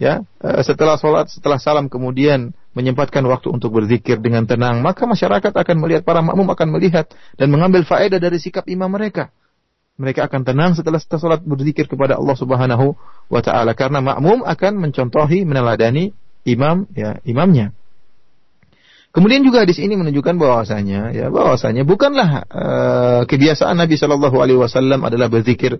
[0.00, 5.52] ya eh, setelah sholat setelah salam kemudian menyempatkan waktu untuk berzikir dengan tenang, maka masyarakat
[5.52, 9.28] akan melihat para makmum akan melihat dan mengambil faedah dari sikap imam mereka.
[10.00, 12.96] Mereka akan tenang setelah setelah sholat berzikir kepada Allah Subhanahu
[13.28, 16.16] wa taala karena makmum akan mencontohi meneladani
[16.48, 17.76] imam ya imamnya.
[19.12, 25.04] Kemudian juga di sini menunjukkan bahwasanya ya bahwasanya bukanlah uh, kebiasaan Nabi Shallallahu Alaihi Wasallam
[25.04, 25.76] adalah berzikir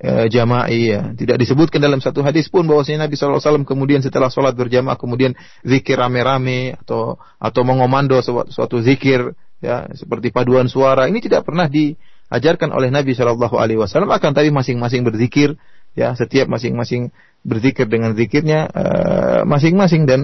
[0.00, 1.12] uh, jama'i ya.
[1.12, 4.96] Tidak disebutkan dalam satu hadis pun bahwasanya Nabi Shallallahu Alaihi Wasallam kemudian setelah sholat berjamaah
[4.96, 11.44] kemudian zikir rame-rame atau atau mengomando suatu, suatu zikir ya seperti paduan suara ini tidak
[11.44, 11.68] pernah
[12.30, 15.58] diajarkan oleh Nabi Shallallahu Alaihi Wasallam akan tapi masing-masing berzikir
[15.98, 17.10] ya setiap masing-masing
[17.42, 20.20] berzikir dengan zikirnya eh, masing-masing uh, dan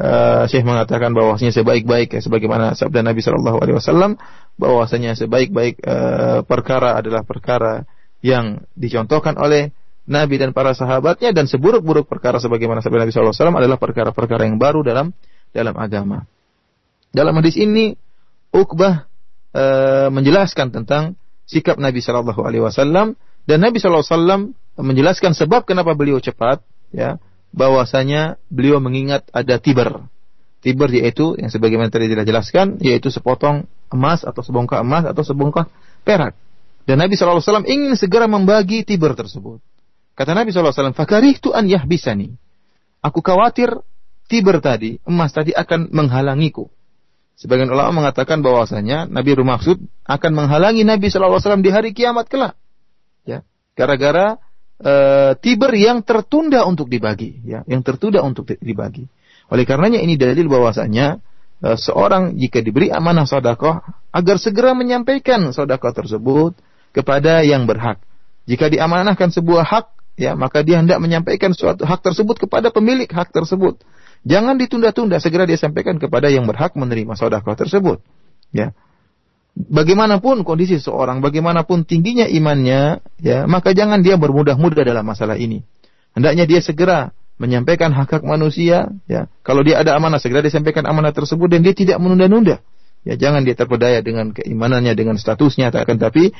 [0.00, 4.16] uh, Syekh mengatakan bahwasanya sebaik-baik ya sebagaimana sabda Nabi Shallallahu alaihi wasallam
[4.56, 7.84] bahwasanya sebaik-baik uh, perkara adalah perkara
[8.24, 9.76] yang dicontohkan oleh
[10.08, 14.48] Nabi dan para sahabatnya dan seburuk-buruk perkara sebagaimana sabda Nabi Shallallahu alaihi wasallam adalah perkara-perkara
[14.48, 15.12] yang baru dalam
[15.52, 16.24] dalam agama.
[17.12, 17.92] Dalam hadis ini
[18.48, 19.04] Uqbah
[19.52, 21.20] uh, menjelaskan tentang
[21.52, 24.40] sikap Nabi Shallallahu alaihi wasallam dan Nabi Shallallahu alaihi wasallam
[24.80, 27.20] menjelaskan sebab kenapa beliau cepat, ya,
[27.52, 30.08] bahwasanya beliau mengingat ada tiber.
[30.62, 35.68] Tiber yaitu yang sebagaimana tadi telah jelaskan, yaitu sepotong emas atau sebongkah emas atau sebongkah
[36.06, 36.32] perak.
[36.88, 39.62] Dan Nabi SAW ingin segera membagi tiber tersebut.
[40.18, 42.34] Kata Nabi SAW, Fakarih tu an yahbisani.
[43.02, 43.74] Aku khawatir
[44.30, 46.70] tiber tadi, emas tadi akan menghalangiku.
[47.36, 52.54] Sebagian ulama mengatakan bahwasanya Nabi bermaksud akan menghalangi Nabi SAW di hari kiamat kelak.
[53.26, 53.42] Ya,
[53.74, 54.38] gara-gara
[54.82, 59.08] uh, tiber yang tertunda untuk dibagi, ya, yang tertunda untuk dibagi.
[59.50, 61.18] Oleh karenanya ini dalil bahwasanya
[61.64, 63.80] uh, seorang jika diberi amanah sodakoh
[64.12, 66.52] agar segera menyampaikan sodakoh tersebut
[66.92, 67.98] kepada yang berhak.
[68.44, 69.86] Jika diamanahkan sebuah hak,
[70.18, 73.80] ya maka dia hendak menyampaikan suatu hak tersebut kepada pemilik hak tersebut.
[74.22, 77.98] Jangan ditunda-tunda, segera dia sampaikan kepada yang berhak menerima sodakoh tersebut.
[78.54, 78.70] Ya,
[79.56, 85.66] bagaimanapun kondisi seorang, bagaimanapun tingginya imannya, ya, maka jangan dia bermudah-mudah dalam masalah ini.
[86.14, 87.10] Hendaknya dia segera
[87.40, 89.26] menyampaikan hak-hak manusia, ya.
[89.42, 92.62] Kalau dia ada amanah, segera disampaikan amanah tersebut dan dia tidak menunda-nunda.
[93.02, 96.30] Ya, jangan dia terpedaya dengan keimanannya, dengan statusnya, akan tapi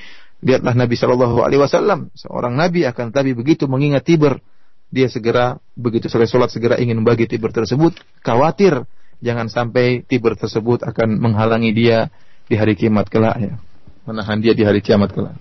[0.46, 4.38] lihatlah Nabi Shallallahu Alaihi Wasallam, seorang Nabi akan tapi begitu mengingat tiber,
[4.91, 8.87] dia segera begitu selesai sholat segera ingin membagi tiber tersebut, khawatir
[9.19, 12.07] jangan sampai tiber tersebut akan menghalangi dia
[12.47, 13.53] di hari kiamat kelak ya.
[14.07, 15.35] Menahan dia di hari kiamat kelak.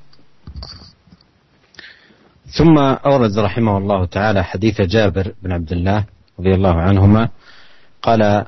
[2.47, 6.05] ثم أورد رحمه الله تعالى حديث جابر بن عبد الله
[6.39, 7.23] رضي الله عنهما
[8.03, 8.47] قال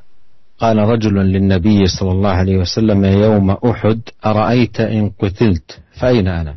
[0.58, 6.54] قال رجل للنبي صلى الله عليه وسلم يوم أحد أرأيت إن قتلت فأين أنا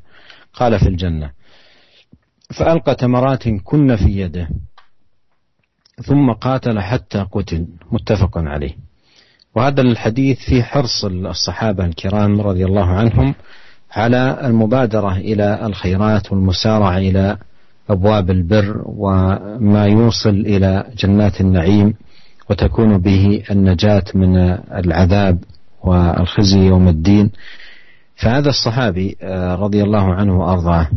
[0.54, 1.30] قال في الجنة
[2.55, 4.49] فألقى تمرات كن في يده
[6.03, 8.73] ثم قاتل حتى قتل متفق عليه.
[9.55, 13.35] وهذا الحديث في حرص الصحابة الكرام رضي الله عنهم
[13.93, 17.37] على المبادرة إلى الخيرات والمسارعة إلى
[17.91, 21.95] أبواب البر وما يوصل إلى جنات النعيم
[22.51, 24.37] وتكون به النجاة من
[24.73, 25.39] العذاب
[25.85, 27.31] والخزي يوم الدين.
[28.17, 30.89] فهذا الصحابي آه، رضي الله عنه وأرضاه.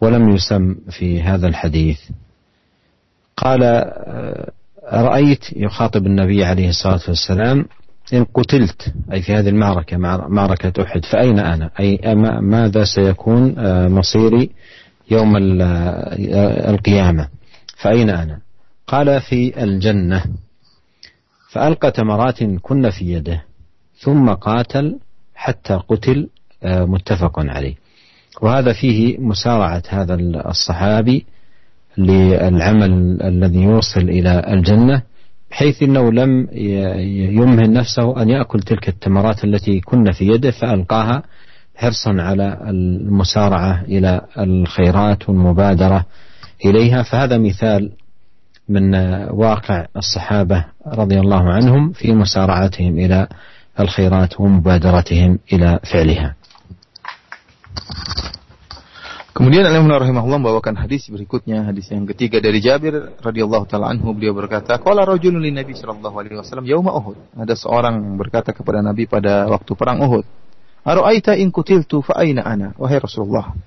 [0.00, 1.98] ولم يسم في هذا الحديث.
[3.36, 3.62] قال
[4.82, 7.64] أرأيت يخاطب النبي عليه الصلاة والسلام
[8.12, 9.96] إن قتلت أي في هذه المعركة
[10.28, 13.54] معركة أحد فأين أنا؟ أي ماذا سيكون
[13.88, 14.50] مصيري
[15.10, 15.36] يوم
[16.68, 17.28] القيامة؟
[17.76, 18.38] فأين أنا؟
[18.86, 20.24] قال في الجنة.
[21.50, 23.42] فألقى تمرات كن في يده
[23.98, 24.98] ثم قاتل
[25.34, 26.28] حتى قتل
[26.64, 27.74] متفق عليه.
[28.44, 30.14] وهذا فيه مسارعة هذا
[30.50, 31.26] الصحابي
[31.98, 35.02] للعمل الذي يوصل إلى الجنة
[35.50, 36.48] بحيث أنه لم
[37.40, 41.22] يمهن نفسه أن يأكل تلك التمرات التي كن في يده فألقاها
[41.76, 46.06] حرصا على المسارعة إلى الخيرات والمبادرة
[46.64, 47.02] إليها.
[47.02, 47.90] فهذا مثال
[48.68, 48.94] من
[49.30, 53.28] واقع الصحابة رضي الله عنهم في مسارعتهم إلى
[53.80, 56.34] الخيرات ومبادرتهم إلى فعلها.
[59.34, 64.30] Kemudian Imam rahimahullah membawakan hadis berikutnya, hadis yang ketiga dari Jabir radhiyallahu taala anhu beliau
[64.30, 69.10] berkata, "Qala rajulun lin Nabi sallallahu alaihi wasallam yauma Uhud." Ada seorang berkata kepada Nabi
[69.10, 70.22] pada waktu perang Uhud,
[70.86, 73.58] "Ara'aita in kutiltu fa aina ana?" Wahai Rasulullah,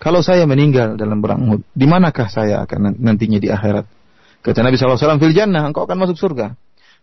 [0.00, 3.84] kalau saya meninggal dalam perang Uhud, di manakah saya akan nantinya di akhirat?
[4.40, 6.56] Kata Nabi wasallam, "Fil jannah, engkau akan masuk surga."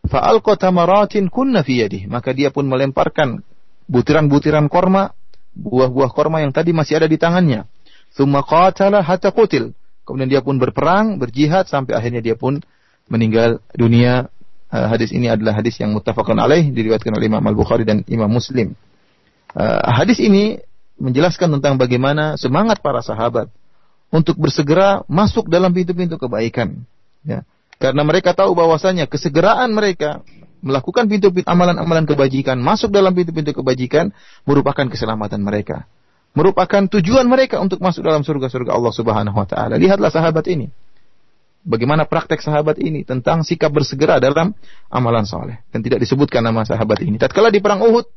[0.10, 3.46] Fa alqa tamaratin kunna fi maka dia pun melemparkan
[3.86, 5.14] butiran-butiran korma,
[5.54, 7.70] buah-buah korma yang tadi masih ada di tangannya
[8.14, 9.74] Thumma qatala hatta qutil.
[10.06, 12.58] Kemudian dia pun berperang, berjihad sampai akhirnya dia pun
[13.06, 14.34] meninggal dunia.
[14.70, 18.74] Uh, hadis ini adalah hadis yang muttafaqun alaih diriwayatkan oleh Imam Al-Bukhari dan Imam Muslim.
[19.54, 20.62] Uh, hadis ini
[20.98, 23.50] menjelaskan tentang bagaimana semangat para sahabat
[24.10, 26.86] untuk bersegera masuk dalam pintu-pintu kebaikan.
[27.26, 27.46] Ya.
[27.78, 30.26] Karena mereka tahu bahwasanya kesegeraan mereka
[30.66, 34.10] melakukan pintu-pintu amalan-amalan kebajikan, masuk dalam pintu-pintu kebajikan
[34.46, 35.86] merupakan keselamatan mereka
[36.34, 39.76] merupakan tujuan mereka untuk masuk dalam surga-surga Allah Subhanahu wa taala.
[39.78, 40.70] Lihatlah sahabat ini.
[41.60, 44.56] Bagaimana praktek sahabat ini tentang sikap bersegera dalam
[44.88, 45.60] amalan soleh.
[45.70, 47.20] Dan tidak disebutkan nama sahabat ini.
[47.20, 48.08] Tatkala di perang Uhud,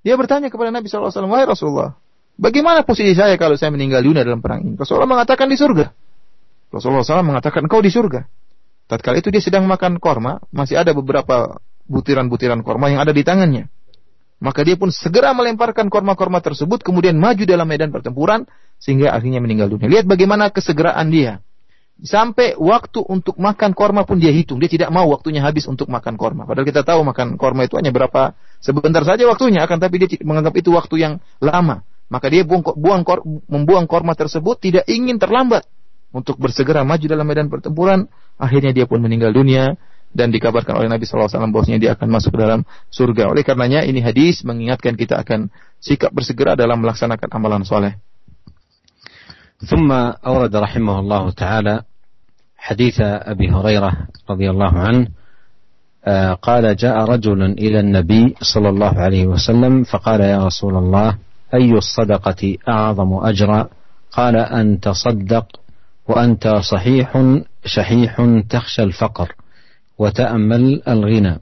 [0.00, 1.94] dia bertanya kepada Nabi SAW, Wahai Rasulullah,
[2.40, 4.74] bagaimana posisi saya kalau saya meninggal dunia dalam perang ini?
[4.78, 5.86] Rasulullah mengatakan di surga.
[6.72, 8.24] Rasulullah SAW mengatakan, kau di surga.
[8.88, 13.68] Tatkala itu dia sedang makan korma, masih ada beberapa butiran-butiran korma yang ada di tangannya.
[14.38, 18.46] Maka dia pun segera melemparkan korma-korma tersebut, kemudian maju dalam medan pertempuran,
[18.78, 19.90] sehingga akhirnya meninggal dunia.
[19.90, 21.42] Lihat bagaimana kesegeraan dia.
[21.98, 24.62] Sampai waktu untuk makan korma pun dia hitung.
[24.62, 26.46] Dia tidak mau waktunya habis untuk makan korma.
[26.46, 30.54] Padahal kita tahu makan korma itu hanya berapa sebentar saja waktunya, akan tapi dia menganggap
[30.54, 31.82] itu waktu yang lama.
[32.06, 33.02] Maka dia buang, buang
[33.50, 35.66] membuang korma tersebut tidak ingin terlambat
[36.14, 38.06] untuk bersegera maju dalam medan pertempuran.
[38.38, 39.74] Akhirnya dia pun meninggal dunia
[40.17, 42.61] dan dikabarkan oleh Nabi SAW bahwasanya dia akan masuk ke dalam
[42.93, 43.33] surga.
[43.33, 45.49] Oleh karenanya ini hadis mengingatkan kita akan
[45.81, 47.97] sikap bersegera dalam melaksanakan amalan soleh.
[49.63, 49.95] ثم
[50.27, 51.75] أورد رحمه الله تعالى
[52.57, 52.97] حديث
[53.31, 53.91] أبي هريرة
[54.29, 55.07] رضي الله عنه
[56.35, 61.17] قال جاء رجل إلى النبي صلى الله عليه وسلم فقال يا رسول الله
[61.53, 63.69] أي الصدقة أعظم أجرا
[64.11, 65.47] قال أن تصدق
[66.07, 67.09] وأنت صحيح
[67.65, 68.13] شحيح
[68.49, 69.35] تخشى الفقر
[69.98, 71.38] وتأمل الغنى.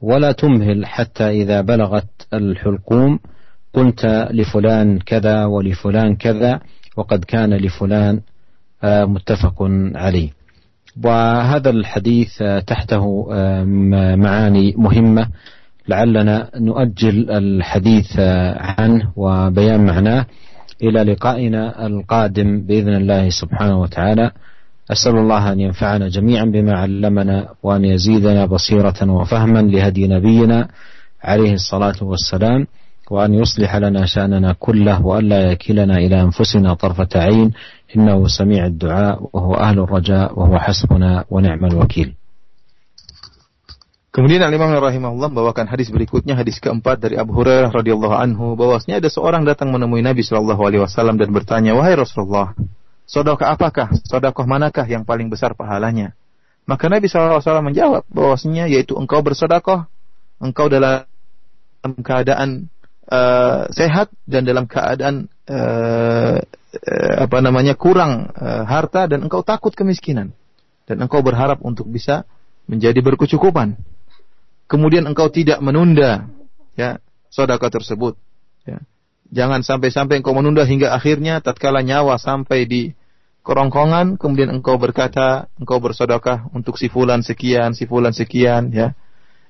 [0.00, 3.18] ولا تمهل حتى إذا بلغت الحلقوم.
[3.74, 6.60] قلت لفلان كذا ولفلان كذا
[6.96, 8.20] وقد كان لفلان.
[8.84, 9.62] آه، متفق
[9.94, 10.30] عليه.
[11.04, 13.64] وهذا الحديث آه، تحته آه،
[14.16, 15.28] معاني مهمة.
[15.88, 18.18] لعلنا نؤجل الحديث
[18.56, 20.26] عنه وبيان معناه.
[20.82, 24.30] إلى لقائنا القادم بإذن الله سبحانه وتعالى.
[24.92, 30.68] أسأل الله أن ينفعنا جميعا بما علمنا وأن يزيدنا بصيرة وفهما لهدي نبينا
[31.24, 32.66] عليه الصلاة والسلام
[33.10, 37.52] وأن يصلح لنا شأننا كله وألا يكلنا إلى أنفسنا طرفة عين
[37.96, 42.14] إنه سميع الدعاء وهو أهل الرجاء وهو حسبنا ونعم الوكيل
[44.12, 49.00] Kemudian Al Imam rahimahullah membawakan hadis berikutnya hadis keempat dari Abu Hurairah radhiyallahu anhu bahwasanya
[49.00, 52.52] ada seorang datang menemui Nabi sallallahu alaihi wasallam dan bertanya wahai Rasulullah
[53.06, 53.92] Sodokah apakah?
[54.06, 56.14] Sodakoh manakah yang paling besar pahalanya?
[56.62, 59.90] Maka Nabi SAW menjawab bahwasanya yaitu engkau bersodakoh,
[60.38, 61.04] engkau dalam
[61.82, 62.70] keadaan
[63.10, 69.74] uh, sehat dan dalam keadaan uh, uh, apa namanya kurang uh, harta dan engkau takut
[69.74, 70.30] kemiskinan
[70.86, 72.22] dan engkau berharap untuk bisa
[72.70, 73.74] menjadi berkecukupan.
[74.70, 76.30] Kemudian engkau tidak menunda
[76.78, 78.14] ya sedekah tersebut.
[78.62, 78.78] Ya.
[79.32, 82.92] Jangan sampai-sampai engkau menunda hingga akhirnya tatkala nyawa sampai di
[83.42, 88.94] kerongkongan, kemudian engkau berkata, engkau bersodokah untuk si fulan sekian, si fulan sekian, ya.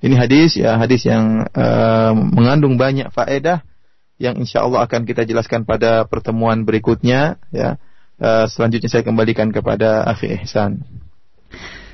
[0.03, 3.63] Ini hadis, ya hadis yang uh, mengandung banyak faedah
[4.19, 7.75] yang insya Allah akan kita jelaskan pada pertemuan berikutnya, ya.
[8.23, 10.79] Uh, selanjutnya saya kembalikan kepada Akhi Ihsan.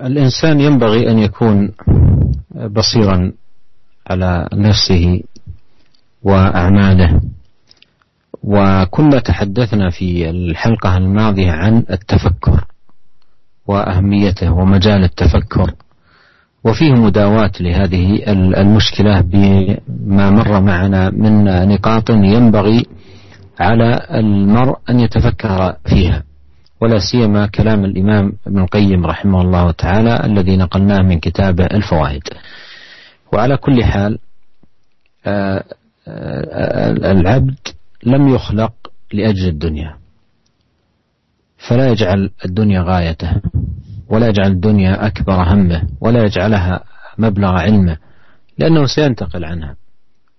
[0.00, 1.72] الإنسان ينبغي أن يكون
[2.54, 3.32] بصيرا
[4.06, 5.22] على نفسه
[6.22, 7.20] وأعماله.
[8.42, 12.64] وكنا تحدثنا في الحلقة الماضية عن التفكر
[13.66, 15.74] وأهميته ومجال التفكر.
[16.66, 18.22] وفيه مداواة لهذه
[18.60, 22.86] المشكلة بما مر معنا من نقاط ينبغي
[23.60, 26.22] على المرء أن يتفكر فيها
[26.80, 32.22] ولا سيما كلام الإمام ابن القيم رحمه الله تعالى الذي نقلناه من كتابه الفوائد.
[33.32, 34.18] وعلى كل حال
[35.26, 35.64] آه،
[36.08, 37.58] آه، العبد
[38.04, 38.72] لم يخلق
[39.12, 39.96] لأجل الدنيا
[41.68, 43.32] فلا يجعل الدنيا غايته
[44.08, 46.80] ولا يجعل الدنيا أكبر همه ولا يجعلها
[47.18, 47.96] مبلغ علمه
[48.58, 49.76] لأنه سينتقل عنها.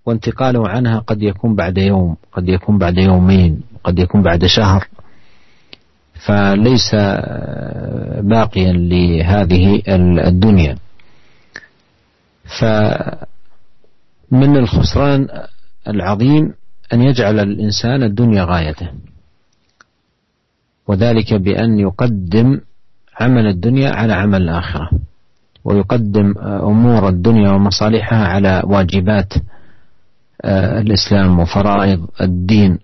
[0.06, 4.88] وانتقاله عنها قد يكون بعد يوم قد يكون بعد يومين قد يكون بعد شهر.
[6.26, 6.94] فليس
[8.20, 9.82] باقيا لهذه
[10.28, 10.76] الدنيا.
[12.60, 15.28] فمن الخسران
[15.88, 16.54] العظيم
[16.92, 18.88] أن يجعل الإنسان الدنيا غايته
[20.88, 22.60] وذلك بأن يقدم
[23.20, 24.90] عمل الدنيا على عمل الآخرة
[25.64, 29.32] ويقدم أمور الدنيا ومصالحها على واجبات
[30.42, 32.78] آه، الإسلام وفرائض الدين.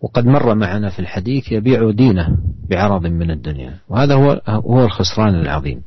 [0.00, 2.36] وقد مر معنا في الحديث يبيع دينه
[2.70, 5.82] بعرض من الدنيا وهذا هو هو الخسران العظيم.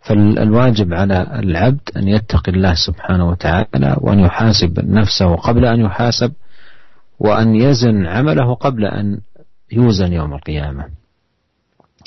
[0.00, 6.32] فالواجب على العبد أن يتقي الله سبحانه وتعالى وأن يحاسب نفسه قبل أن يحاسب
[7.18, 9.18] وأن يزن عمله قبل أن
[9.72, 10.99] يوزن يوم القيامة.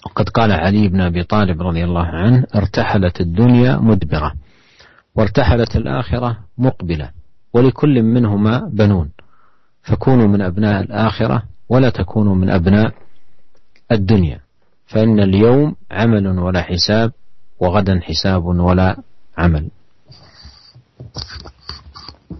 [0.06, 4.34] وقد قال علي بن أبي طالب رضي الله عنه ارتحلت الدنيا مدبرة
[5.16, 7.10] وارتحلت الآخرة مقبلة
[7.54, 9.10] ولكل منهما بنون
[9.84, 12.94] فكونوا من أبناء الآخرة ولا تكونوا من أبناء
[13.92, 14.40] الدنيا
[14.88, 17.12] فإن اليوم عمل ولا حساب
[17.60, 18.98] وغدا حساب ولا
[19.38, 19.72] عمل.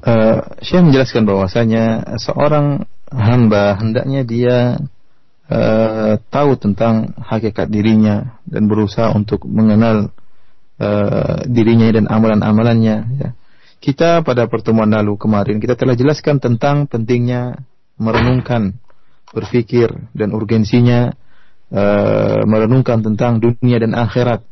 [0.04, 4.58] Uh, Syekh menjelaskan bahwasanya seorang hamba hendaknya dia
[5.50, 10.14] uh, tahu tentang hakikat dirinya dan berusaha untuk mengenal
[10.80, 13.30] uh, dirinya dan amalan-amalannya ya.
[13.84, 17.68] Kita pada pertemuan lalu kemarin kita telah jelaskan tentang pentingnya
[18.00, 18.80] merenungkan,
[19.36, 21.12] berpikir dan urgensinya
[21.68, 24.48] uh, merenungkan tentang dunia dan akhirat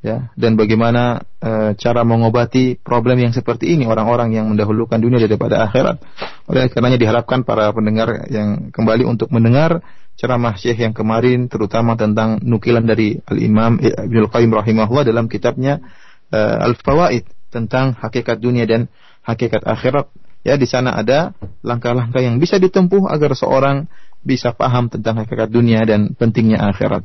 [0.00, 5.60] ya dan bagaimana uh, cara mengobati problem yang seperti ini orang-orang yang mendahulukan dunia daripada
[5.68, 6.00] akhirat.
[6.48, 9.84] Oleh karenanya diharapkan para pendengar yang kembali untuk mendengar
[10.20, 15.80] ceramah Syekh yang kemarin terutama tentang nukilan dari Al-Imam Ibnu Qayyim rahimahullah dalam kitabnya
[16.28, 18.92] uh, Al-Fawaid tentang hakikat dunia dan
[19.24, 20.12] hakikat akhirat.
[20.44, 21.32] Ya, di sana ada
[21.64, 23.88] langkah-langkah yang bisa ditempuh agar seorang
[24.20, 27.04] bisa paham tentang hakikat dunia dan pentingnya akhirat.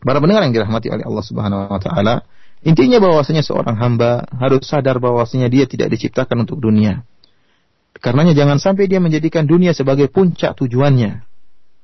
[0.00, 2.24] Para pendengar yang dirahmati oleh Allah Subhanahu wa taala,
[2.64, 7.04] intinya bahwasanya seorang hamba harus sadar bahwasanya dia tidak diciptakan untuk dunia.
[7.98, 11.27] Karenanya jangan sampai dia menjadikan dunia sebagai puncak tujuannya.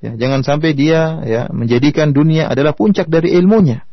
[0.05, 3.89] Ya, jangan sampai dia ya menjadikan dunia adalah puncak dari ilmunya.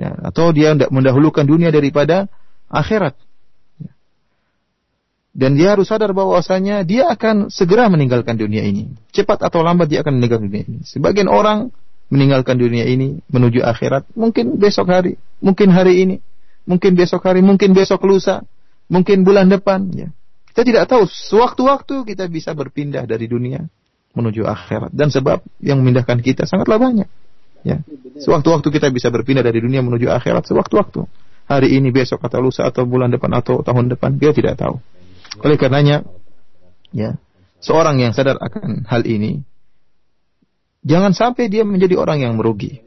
[0.00, 2.32] Ya, atau dia mendahulukan dunia daripada
[2.72, 3.12] akhirat.
[5.36, 8.96] Dan dia harus sadar bahwasanya dia akan segera meninggalkan dunia ini.
[9.12, 10.78] Cepat atau lambat dia akan meninggalkan dunia ini.
[10.88, 11.68] Sebagian orang
[12.08, 16.16] meninggalkan dunia ini menuju akhirat mungkin besok hari, mungkin hari ini,
[16.64, 18.40] mungkin besok hari, mungkin besok lusa,
[18.88, 20.08] mungkin bulan depan ya.
[20.48, 23.68] Kita tidak tahu sewaktu-waktu kita bisa berpindah dari dunia
[24.12, 27.08] menuju akhirat dan sebab yang memindahkan kita sangatlah banyak.
[27.62, 27.80] Ya.
[28.18, 31.06] Sewaktu-waktu kita bisa berpindah dari dunia menuju akhirat sewaktu-waktu
[31.46, 34.78] hari ini, besok atau lusa atau bulan depan atau tahun depan, dia tidak tahu.
[35.42, 36.06] Oleh karenanya,
[36.92, 37.16] ya,
[37.60, 39.42] seorang yang sadar akan hal ini,
[40.84, 42.80] jangan sampai dia menjadi orang yang merugi.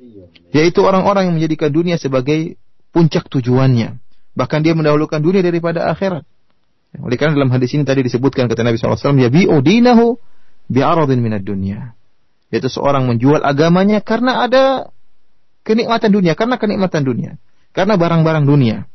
[0.55, 2.55] Yaitu orang-orang yang menjadikan dunia sebagai
[2.95, 3.99] puncak tujuannya.
[4.35, 6.23] Bahkan dia mendahulukan dunia daripada akhirat.
[6.95, 10.15] Oleh karena dalam hadis ini tadi disebutkan kata Nabi SAW, ya bi'u dinahu
[10.71, 11.93] bi'aradin minad dunia.
[12.53, 14.63] Yaitu seorang menjual agamanya karena ada
[15.65, 17.31] kenikmatan dunia, karena kenikmatan dunia.
[17.75, 18.87] Karena barang-barang dunia.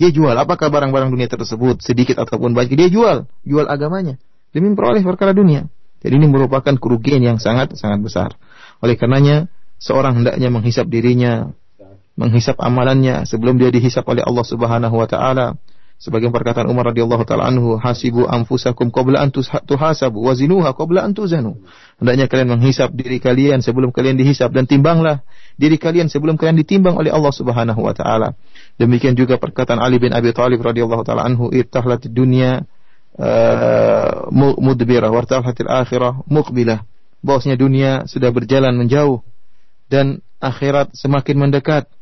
[0.00, 0.32] Dia jual.
[0.32, 2.72] Apakah barang-barang dunia tersebut sedikit ataupun banyak?
[2.72, 3.28] Dia jual.
[3.44, 4.16] Jual agamanya.
[4.54, 5.66] Demi memperoleh perkara dunia.
[6.00, 8.30] Jadi ini merupakan kerugian yang sangat sangat besar.
[8.80, 11.52] Oleh karenanya seorang hendaknya menghisap dirinya,
[12.16, 15.60] menghisap amalannya sebelum dia dihisap oleh Allah Subhanahu wa taala.
[16.00, 21.60] Sebagian perkataan Umar radhiyallahu taala anhu, hasibu anfusakum qabla an tuhasabu wazinuha qabla an tuzanu.
[22.00, 25.20] Hendaknya kalian menghisap diri kalian sebelum kalian dihisap dan timbanglah
[25.60, 28.32] diri kalian sebelum kalian ditimbang oleh Allah Subhanahu wa taala.
[28.80, 32.64] Demikian juga perkataan Ali bin Abi Thalib radhiyallahu taala anhu, irtahlat dunya
[33.20, 36.80] uh, mudbirah wartahlatil akhirah muqbilah.
[37.20, 39.20] Bahwasanya dunia sudah berjalan menjauh
[39.92, 41.92] dan akhirat semakin mendekat.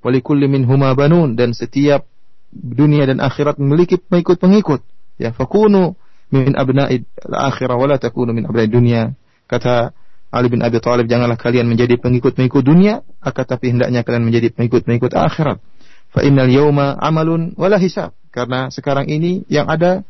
[0.00, 2.08] Walikulli minhuma banun dan setiap
[2.56, 4.80] dunia dan akhirat memiliki pengikut-pengikut.
[5.20, 5.96] Ya, fakunu
[6.32, 9.12] min abna'i al-akhirah wala takunu min abna'i dunia.
[9.46, 9.94] Kata
[10.34, 15.14] Ali bin Abi Thalib, janganlah kalian menjadi pengikut-pengikut dunia, akan tapi hendaknya kalian menjadi pengikut-pengikut
[15.14, 15.62] akhirat.
[16.10, 18.12] Fa innal yawma amalun wala hisab.
[18.34, 20.04] Karena sekarang ini yang ada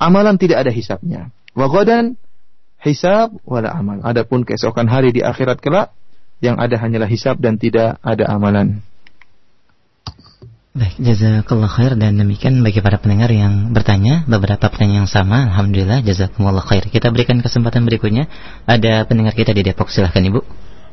[0.00, 1.34] amalan tidak ada hisabnya.
[1.52, 2.16] Wa ghadan
[2.80, 4.00] hisab wala amal.
[4.00, 5.92] Adapun keesokan hari di akhirat kelak
[6.40, 8.80] yang ada hanyalah hisab dan tidak ada amalan.
[10.76, 15.48] Baik, jazakallah khair dan demikian bagi para pendengar yang bertanya beberapa pertanyaan yang sama.
[15.48, 16.84] Alhamdulillah jazakumullah khair.
[16.92, 18.28] Kita berikan kesempatan berikutnya.
[18.68, 20.36] Ada pendengar kita di Depok, silahkan Ibu.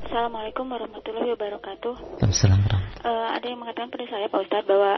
[0.08, 1.94] Assalamualaikum warahmatullahi wabarakatuh.
[2.00, 2.64] Waalaikumsalam.
[3.04, 4.92] Uh, ada yang mengatakan pada saya Pak Ustadz bahwa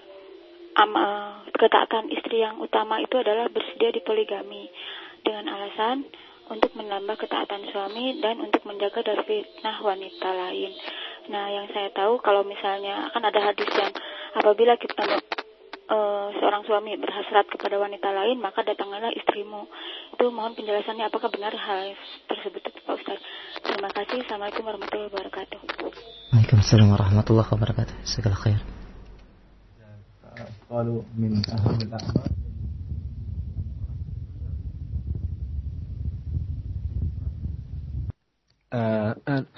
[0.77, 4.69] um, uh, ketaatan istri yang utama itu adalah bersedia di poligami
[5.25, 6.05] dengan alasan
[6.45, 10.77] untuk menambah ketaatan suami dan untuk menjaga dari fitnah wanita lain.
[11.30, 13.92] Nah, yang saya tahu kalau misalnya akan ada hadis yang
[14.34, 15.20] apabila kita
[15.90, 19.66] uh, seorang suami berhasrat kepada wanita lain, maka datanglah istrimu.
[20.14, 21.94] Itu mohon penjelasannya apakah benar hal
[22.30, 23.20] tersebut Pak Ustaz.
[23.62, 24.22] Terima kasih.
[24.26, 25.58] Assalamualaikum warahmatullahi wabarakatuh.
[26.30, 27.94] Waalaikumsalam warahmatullahi wabarakatuh.
[28.06, 28.60] Segala khair.
[30.70, 32.30] قالوا من أهم الأعمال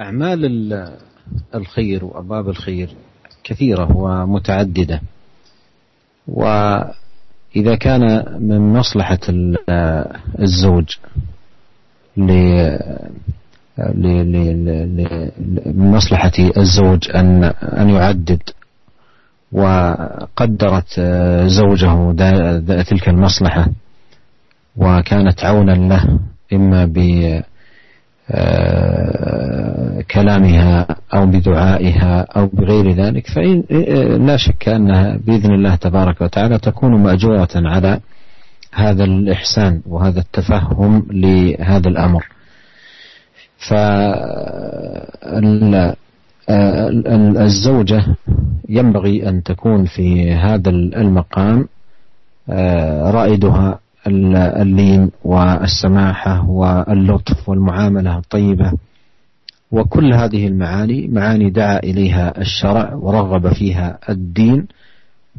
[0.00, 0.40] أعمال
[1.55, 2.89] الخير وأبواب الخير
[3.43, 5.01] كثيرة ومتعددة.
[6.27, 9.19] وإذا كان من مصلحة
[10.39, 10.89] الزوج
[15.67, 18.41] من مصلحة الزوج أن أن يعدد
[19.51, 20.99] وقدرت
[21.45, 22.11] زوجه
[22.83, 23.67] تلك المصلحة
[24.75, 26.19] وكانت عونا له
[26.53, 26.97] إما ب
[30.11, 33.63] كلامها أو بدعائها أو بغير ذلك فإن
[34.27, 37.99] لا شك أنها بإذن الله تبارك وتعالى تكون مأجورة على
[38.73, 42.25] هذا الإحسان وهذا التفهم لهذا الأمر.
[46.47, 48.05] فالزوجة
[48.69, 51.67] ينبغي أن تكون في هذا المقام
[52.49, 58.71] آه، رائدها اللين والسماحة واللطف والمعاملة الطيبة.
[59.71, 64.67] وكل هذه المعاني معاني دعا إليها الشرع ورغب فيها الدين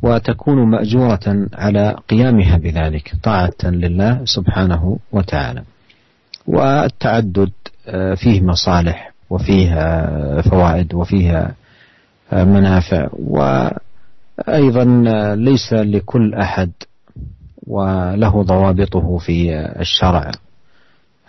[0.02, 5.62] وتكون مأجورة على قيامها بذلك طاعة لله سبحانه وتعالى.
[6.46, 7.50] والتعدد
[7.88, 9.74] آه، فيه مصالح وفيه
[10.40, 11.54] فوائد وفيه
[12.32, 14.84] منافع وأيضا
[15.34, 16.70] ليس لكل أحد
[17.68, 20.30] وله ضوابطه في الشرع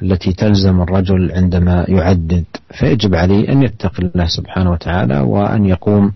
[0.02, 2.46] التي تلزم الرجل عندما يعدد
[2.80, 6.14] فيجب عليه أن يتقي الله سبحانه وتعالى وأن يقوم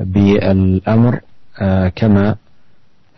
[0.00, 1.20] بالأمر
[1.60, 2.34] آه، كما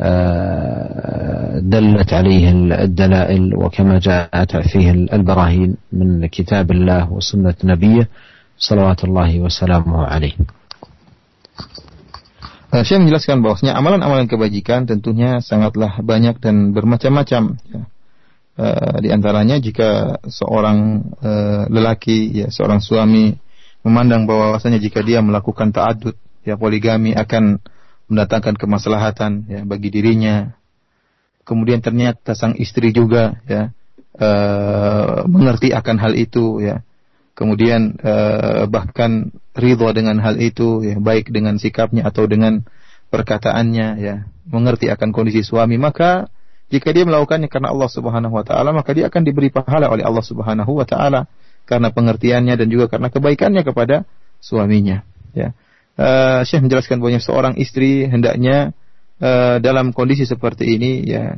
[0.01, 2.51] آه، دلت عليه
[2.85, 8.09] الدلائل وكما جاءت فيه البراهين من كتاب الله وسنة نبيه
[8.59, 10.33] صلوات الله وسلامه عليه.
[12.77, 17.57] Uh, Syekh menjelaskan bahwasanya amalan-amalan kebajikan tentunya sangatlah banyak dan bermacam-macam.
[17.73, 17.83] Ya.
[18.57, 23.33] Uh, di antaranya jika seorang uh, lelaki, ya seorang suami
[23.81, 27.65] memandang bahwasanya jika dia melakukan ta'adud, ya poligami akan
[28.13, 30.53] mendatangkan kemaslahatan ya bagi dirinya.
[31.49, 33.73] Kemudian ternyata sang istri juga ya
[34.21, 36.85] uh, mengerti akan hal itu ya
[37.33, 42.63] kemudian uh, bahkan ridho dengan hal itu ya baik dengan sikapnya atau dengan
[43.09, 44.15] perkataannya ya
[44.47, 46.29] mengerti akan kondisi suami maka
[46.67, 50.25] jika dia melakukannya karena Allah Subhanahu wa taala maka dia akan diberi pahala oleh Allah
[50.25, 51.31] Subhanahu wa taala
[51.67, 54.07] karena pengertiannya dan juga karena kebaikannya kepada
[54.39, 55.03] suaminya
[55.35, 55.55] ya.
[55.97, 58.77] Uh, Syekh menjelaskan bahwa seorang istri hendaknya
[59.17, 61.33] uh, dalam kondisi seperti ini ya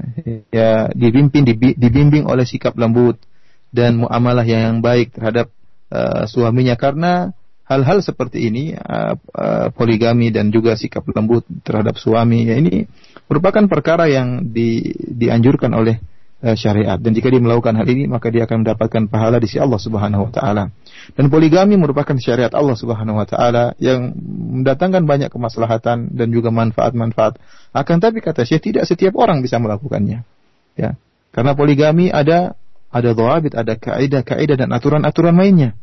[0.50, 1.46] ya dibimbing
[1.78, 3.22] dibimbing oleh sikap lembut
[3.70, 5.54] dan muamalah yang baik terhadap
[5.94, 7.30] uh, suaminya karena
[7.68, 12.88] hal-hal seperti ini uh, uh, poligami dan juga sikap lembut terhadap suami ya ini
[13.28, 16.00] merupakan perkara yang di, dianjurkan oleh
[16.40, 19.60] uh, syariat dan jika dia melakukan hal ini maka dia akan mendapatkan pahala di sisi
[19.60, 20.64] Allah Subhanahu wa taala.
[21.12, 24.16] Dan poligami merupakan syariat Allah Subhanahu wa taala yang
[24.64, 27.36] mendatangkan banyak kemaslahatan dan juga manfaat-manfaat.
[27.76, 30.24] Akan tapi kata Syekh tidak setiap orang bisa melakukannya.
[30.72, 30.96] Ya.
[31.36, 32.56] Karena poligami ada
[32.88, 35.76] ada dhawabit, ada kaidah-kaidah dan aturan-aturan lainnya.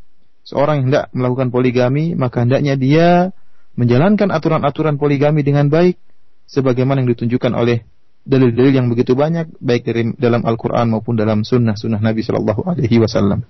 [0.46, 3.34] Seorang yang hendak melakukan poligami, maka hendaknya dia
[3.74, 5.98] menjalankan aturan-aturan poligami dengan baik
[6.46, 7.82] sebagaimana yang ditunjukkan oleh
[8.30, 13.42] dalil-dalil yang begitu banyak baik dari dalam Al-Qur'an maupun dalam sunnah-sunnah Nabi Shallallahu alaihi wasallam.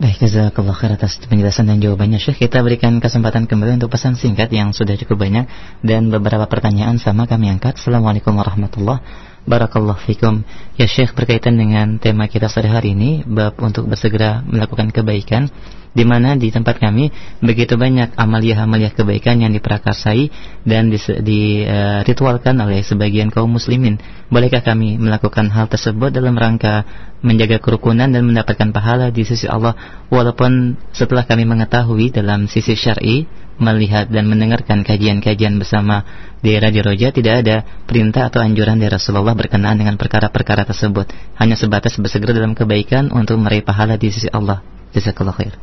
[0.00, 2.48] Baik, jazakallah khair atas penjelasan dan jawabannya Syekh.
[2.48, 5.44] Kita berikan kesempatan kembali untuk pesan singkat yang sudah cukup banyak
[5.80, 7.76] dan beberapa pertanyaan sama kami angkat.
[7.76, 9.00] Assalamualaikum warahmatullahi
[9.48, 10.44] Barakallah fikum.
[10.76, 15.48] Ya Syekh berkaitan dengan tema kita pada hari ini bab untuk bersegera melakukan kebaikan
[15.90, 17.10] di mana di tempat kami
[17.42, 20.30] begitu banyak amalia-amalia kebaikan yang diprakarsai
[20.62, 23.98] dan diritualkan di, uh, oleh sebagian kaum muslimin.
[24.30, 26.86] Bolehkah kami melakukan hal tersebut dalam rangka
[27.24, 29.74] menjaga kerukunan dan mendapatkan pahala di sisi Allah
[30.12, 33.26] walaupun setelah kami mengetahui dalam sisi syar'i
[33.59, 36.03] melihat dan mendengarkan kajian-kajian bersama
[36.43, 41.07] di Radio Roja tidak ada perintah atau anjuran dari Rasulullah berkenaan dengan perkara-perkara tersebut.
[41.39, 44.59] Hanya sebatas bersegera dalam kebaikan untuk meraih pahala di sisi Allah.
[44.91, 45.55] Jazakallah khair.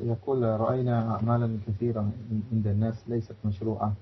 [0.00, 2.00] يقول رأينا أعمالا كثيرة
[2.52, 3.92] عند الناس ليست مشروعة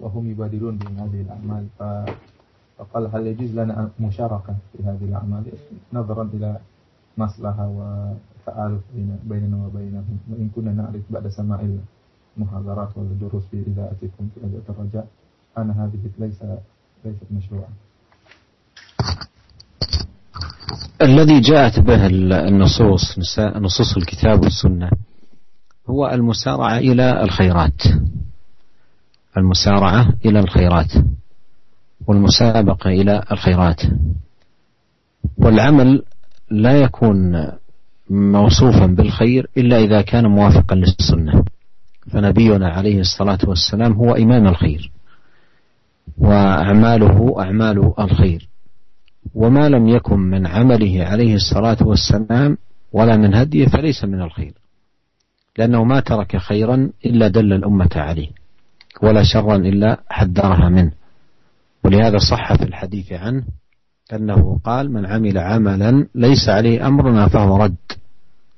[0.00, 5.44] وهم يبادرون بهذه الأعمال فقال هل يجوز لنا مشاركة في هذه الأعمال
[5.92, 6.58] نظرا إلى
[7.18, 7.64] مصلحة
[8.47, 8.81] وتآلف
[9.23, 11.59] بيننا وبينهم وإن كنا نعرف بعد سماع
[12.37, 15.07] المحاضرات والدروس في إذاعتكم في إذاعة الرجاء
[15.57, 16.43] أن هذه ليس
[17.05, 17.69] ليست مشروعة
[21.01, 22.05] الذي جاءت به
[22.47, 24.89] النصوص نصوص الكتاب والسنة
[25.89, 27.81] هو المسارعة إلى الخيرات.
[29.37, 30.91] المسارعة إلى الخيرات
[32.07, 33.81] والمسابقة إلى الخيرات.
[35.37, 36.03] والعمل
[36.51, 37.35] لا يكون
[38.09, 41.43] موصوفا بالخير إلا إذا كان موافقا للسنة.
[42.11, 44.91] فنبينا عليه الصلاة والسلام هو إمام الخير
[46.17, 48.49] وأعماله أعمال الخير.
[49.35, 52.57] وما لم يكن من عمله عليه الصلاة والسلام
[52.93, 54.53] ولا من هديه فليس من الخير
[55.57, 58.29] لأنه ما ترك خيرا إلا دل الأمة عليه
[59.01, 60.91] ولا شرا إلا حذرها منه.
[61.83, 63.43] ولهذا صح في الحديث عنه
[64.13, 67.75] أنه قال من عمل عملا ليس عليه أمرنا فهو رد.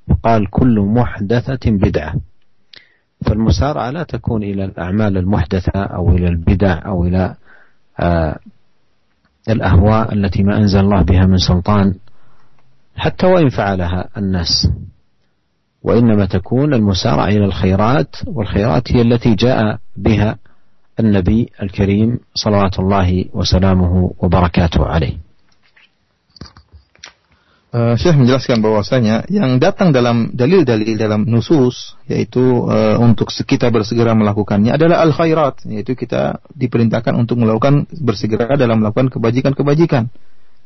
[0.08, 2.14] وقال كل محدثة بدعة.
[3.26, 7.34] فالمسارعة لا تكون إلى الأعمال المحدثة أو إلى البدع أو إلى
[8.00, 8.38] آه
[9.48, 11.94] الأهواء التي ما أنزل الله بها من سلطان.
[12.96, 14.68] حتى وإن فعلها الناس.
[15.82, 20.36] وإنما تكون المسارعة إلى الخيرات والخيرات هي التي جاء بها
[21.00, 25.27] النبي الكريم صلوات الله وسلامه وبركاته عليه.
[27.68, 34.16] Uh, Syekh menjelaskan bahwasanya yang datang dalam dalil-dalil dalam nusus yaitu uh, untuk kita bersegera
[34.16, 40.08] melakukannya adalah al khairat yaitu kita diperintahkan untuk melakukan bersegera dalam melakukan kebajikan-kebajikan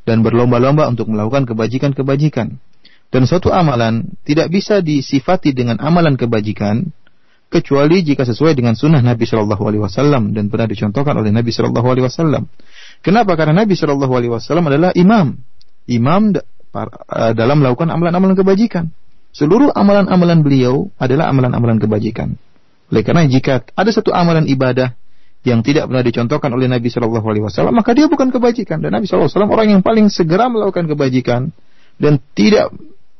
[0.06, 2.62] dan berlomba-lomba untuk melakukan kebajikan-kebajikan.
[3.12, 6.86] Dan suatu amalan tidak bisa disifati dengan amalan kebajikan
[7.52, 11.88] kecuali jika sesuai dengan sunnah Nabi Shallallahu Alaihi Wasallam dan pernah dicontohkan oleh Nabi Shallallahu
[11.92, 12.48] Alaihi Wasallam.
[13.04, 13.36] Kenapa?
[13.36, 15.36] Karena Nabi Shallallahu Alaihi Wasallam adalah imam,
[15.84, 16.32] imam
[17.36, 18.90] dalam melakukan amalan-amalan kebajikan.
[19.32, 22.36] Seluruh amalan-amalan beliau adalah amalan-amalan kebajikan.
[22.92, 24.92] Oleh karena jika ada satu amalan ibadah
[25.42, 28.84] yang tidak pernah dicontohkan oleh Nabi Shallallahu Alaihi Wasallam, maka dia bukan kebajikan.
[28.84, 31.50] Dan Nabi Shallallahu Alaihi Wasallam orang yang paling segera melakukan kebajikan
[31.96, 32.70] dan tidak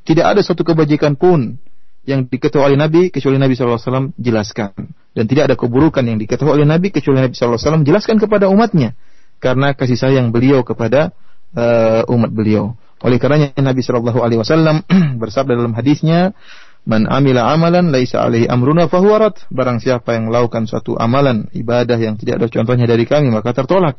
[0.05, 1.57] tidak ada satu kebajikan pun
[2.05, 4.71] yang diketahui oleh Nabi kecuali Nabi Shallallahu Alaihi Wasallam jelaskan
[5.15, 8.51] dan tidak ada keburukan yang diketahui oleh Nabi kecuali Nabi Shallallahu Alaihi Wasallam jelaskan kepada
[8.51, 8.99] umatnya
[9.39, 11.15] karena kasih sayang beliau kepada
[11.57, 12.75] uh, umat beliau.
[13.03, 14.87] Oleh karenanya Nabi Shallallahu Alaihi Wasallam
[15.23, 16.39] bersabda dalam hadisnya,
[16.87, 22.15] "Man amila amalan laisa alaihi amruna fahuwarat." Barang siapa yang melakukan suatu amalan ibadah yang
[22.15, 23.99] tidak ada contohnya dari kami maka tertolak.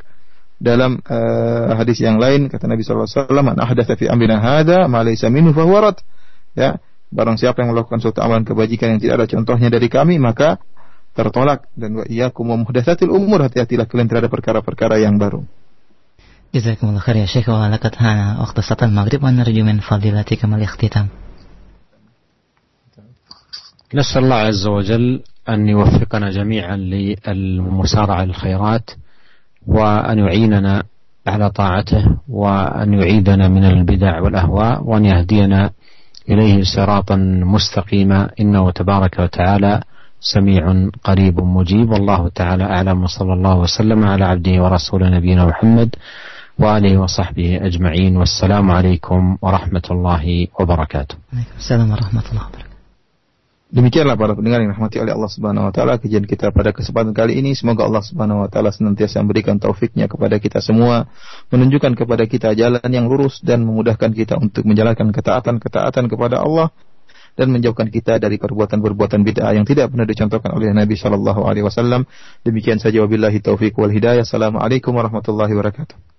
[0.64, 4.88] Dalam uh, hadis yang lain kata Nabi Shallallahu Alaihi Wasallam, "Man ahdatha fi amrina hada
[4.88, 6.00] ma laisa minhu fahuwarat."
[6.56, 6.80] Ya,
[7.12, 10.64] barang siapa yang melakukan suatu amalan kebajikan yang tidak ada contohnya dari kami maka
[11.14, 15.44] tertolak dan wa iyyakum muhdatsatil umur hati-hatilah kalian terhadap perkara-perkara yang baru.
[16.56, 17.50] جزاكم الله خير يا شيخ.
[17.50, 21.08] ولقد حان وقت صلاة المغرب ونرجو من فضيلتكم الاختتام
[23.94, 28.90] نسأل الله عز وجل أن يوفقنا جميعا للمسارعة للخيرات
[29.68, 30.84] وأن يعيننا
[31.28, 35.70] على طاعته وأن يعيدنا من البدع والأهواء وأن يهدينا
[36.30, 37.16] إليه صراطا
[37.56, 38.30] مستقيما.
[38.40, 39.82] إنه تبارك وتعالى
[40.20, 41.90] سميع قريب مجيب.
[41.90, 45.96] والله تعالى أعلم وصلى الله وسلم على عبده ورسوله نبينا محمد
[46.59, 50.25] وآله وصحبه أجمعين والسلام عليكم ورحمة الله
[50.61, 51.17] وبركاته
[51.59, 52.69] السلام ورحمة الله وبركاته
[53.69, 57.37] Demikianlah para pendengar yang rahmati oleh Allah Subhanahu wa taala kajian kita pada kesempatan kali
[57.37, 57.53] ini.
[57.53, 61.05] Semoga Allah Subhanahu wa taala senantiasa memberikan taufiknya kepada kita semua,
[61.53, 66.73] menunjukkan kepada kita jalan yang lurus dan memudahkan kita untuk menjalankan ketaatan-ketaatan kepada Allah
[67.37, 72.09] dan menjauhkan kita dari perbuatan-perbuatan bid'ah yang tidak pernah dicontohkan oleh Nabi Shallallahu alaihi wasallam.
[72.49, 74.25] Demikian saja wabillahi taufik wal hidayah.
[74.25, 76.12] Assalamualaikum warahmatullahi wabarakatuh.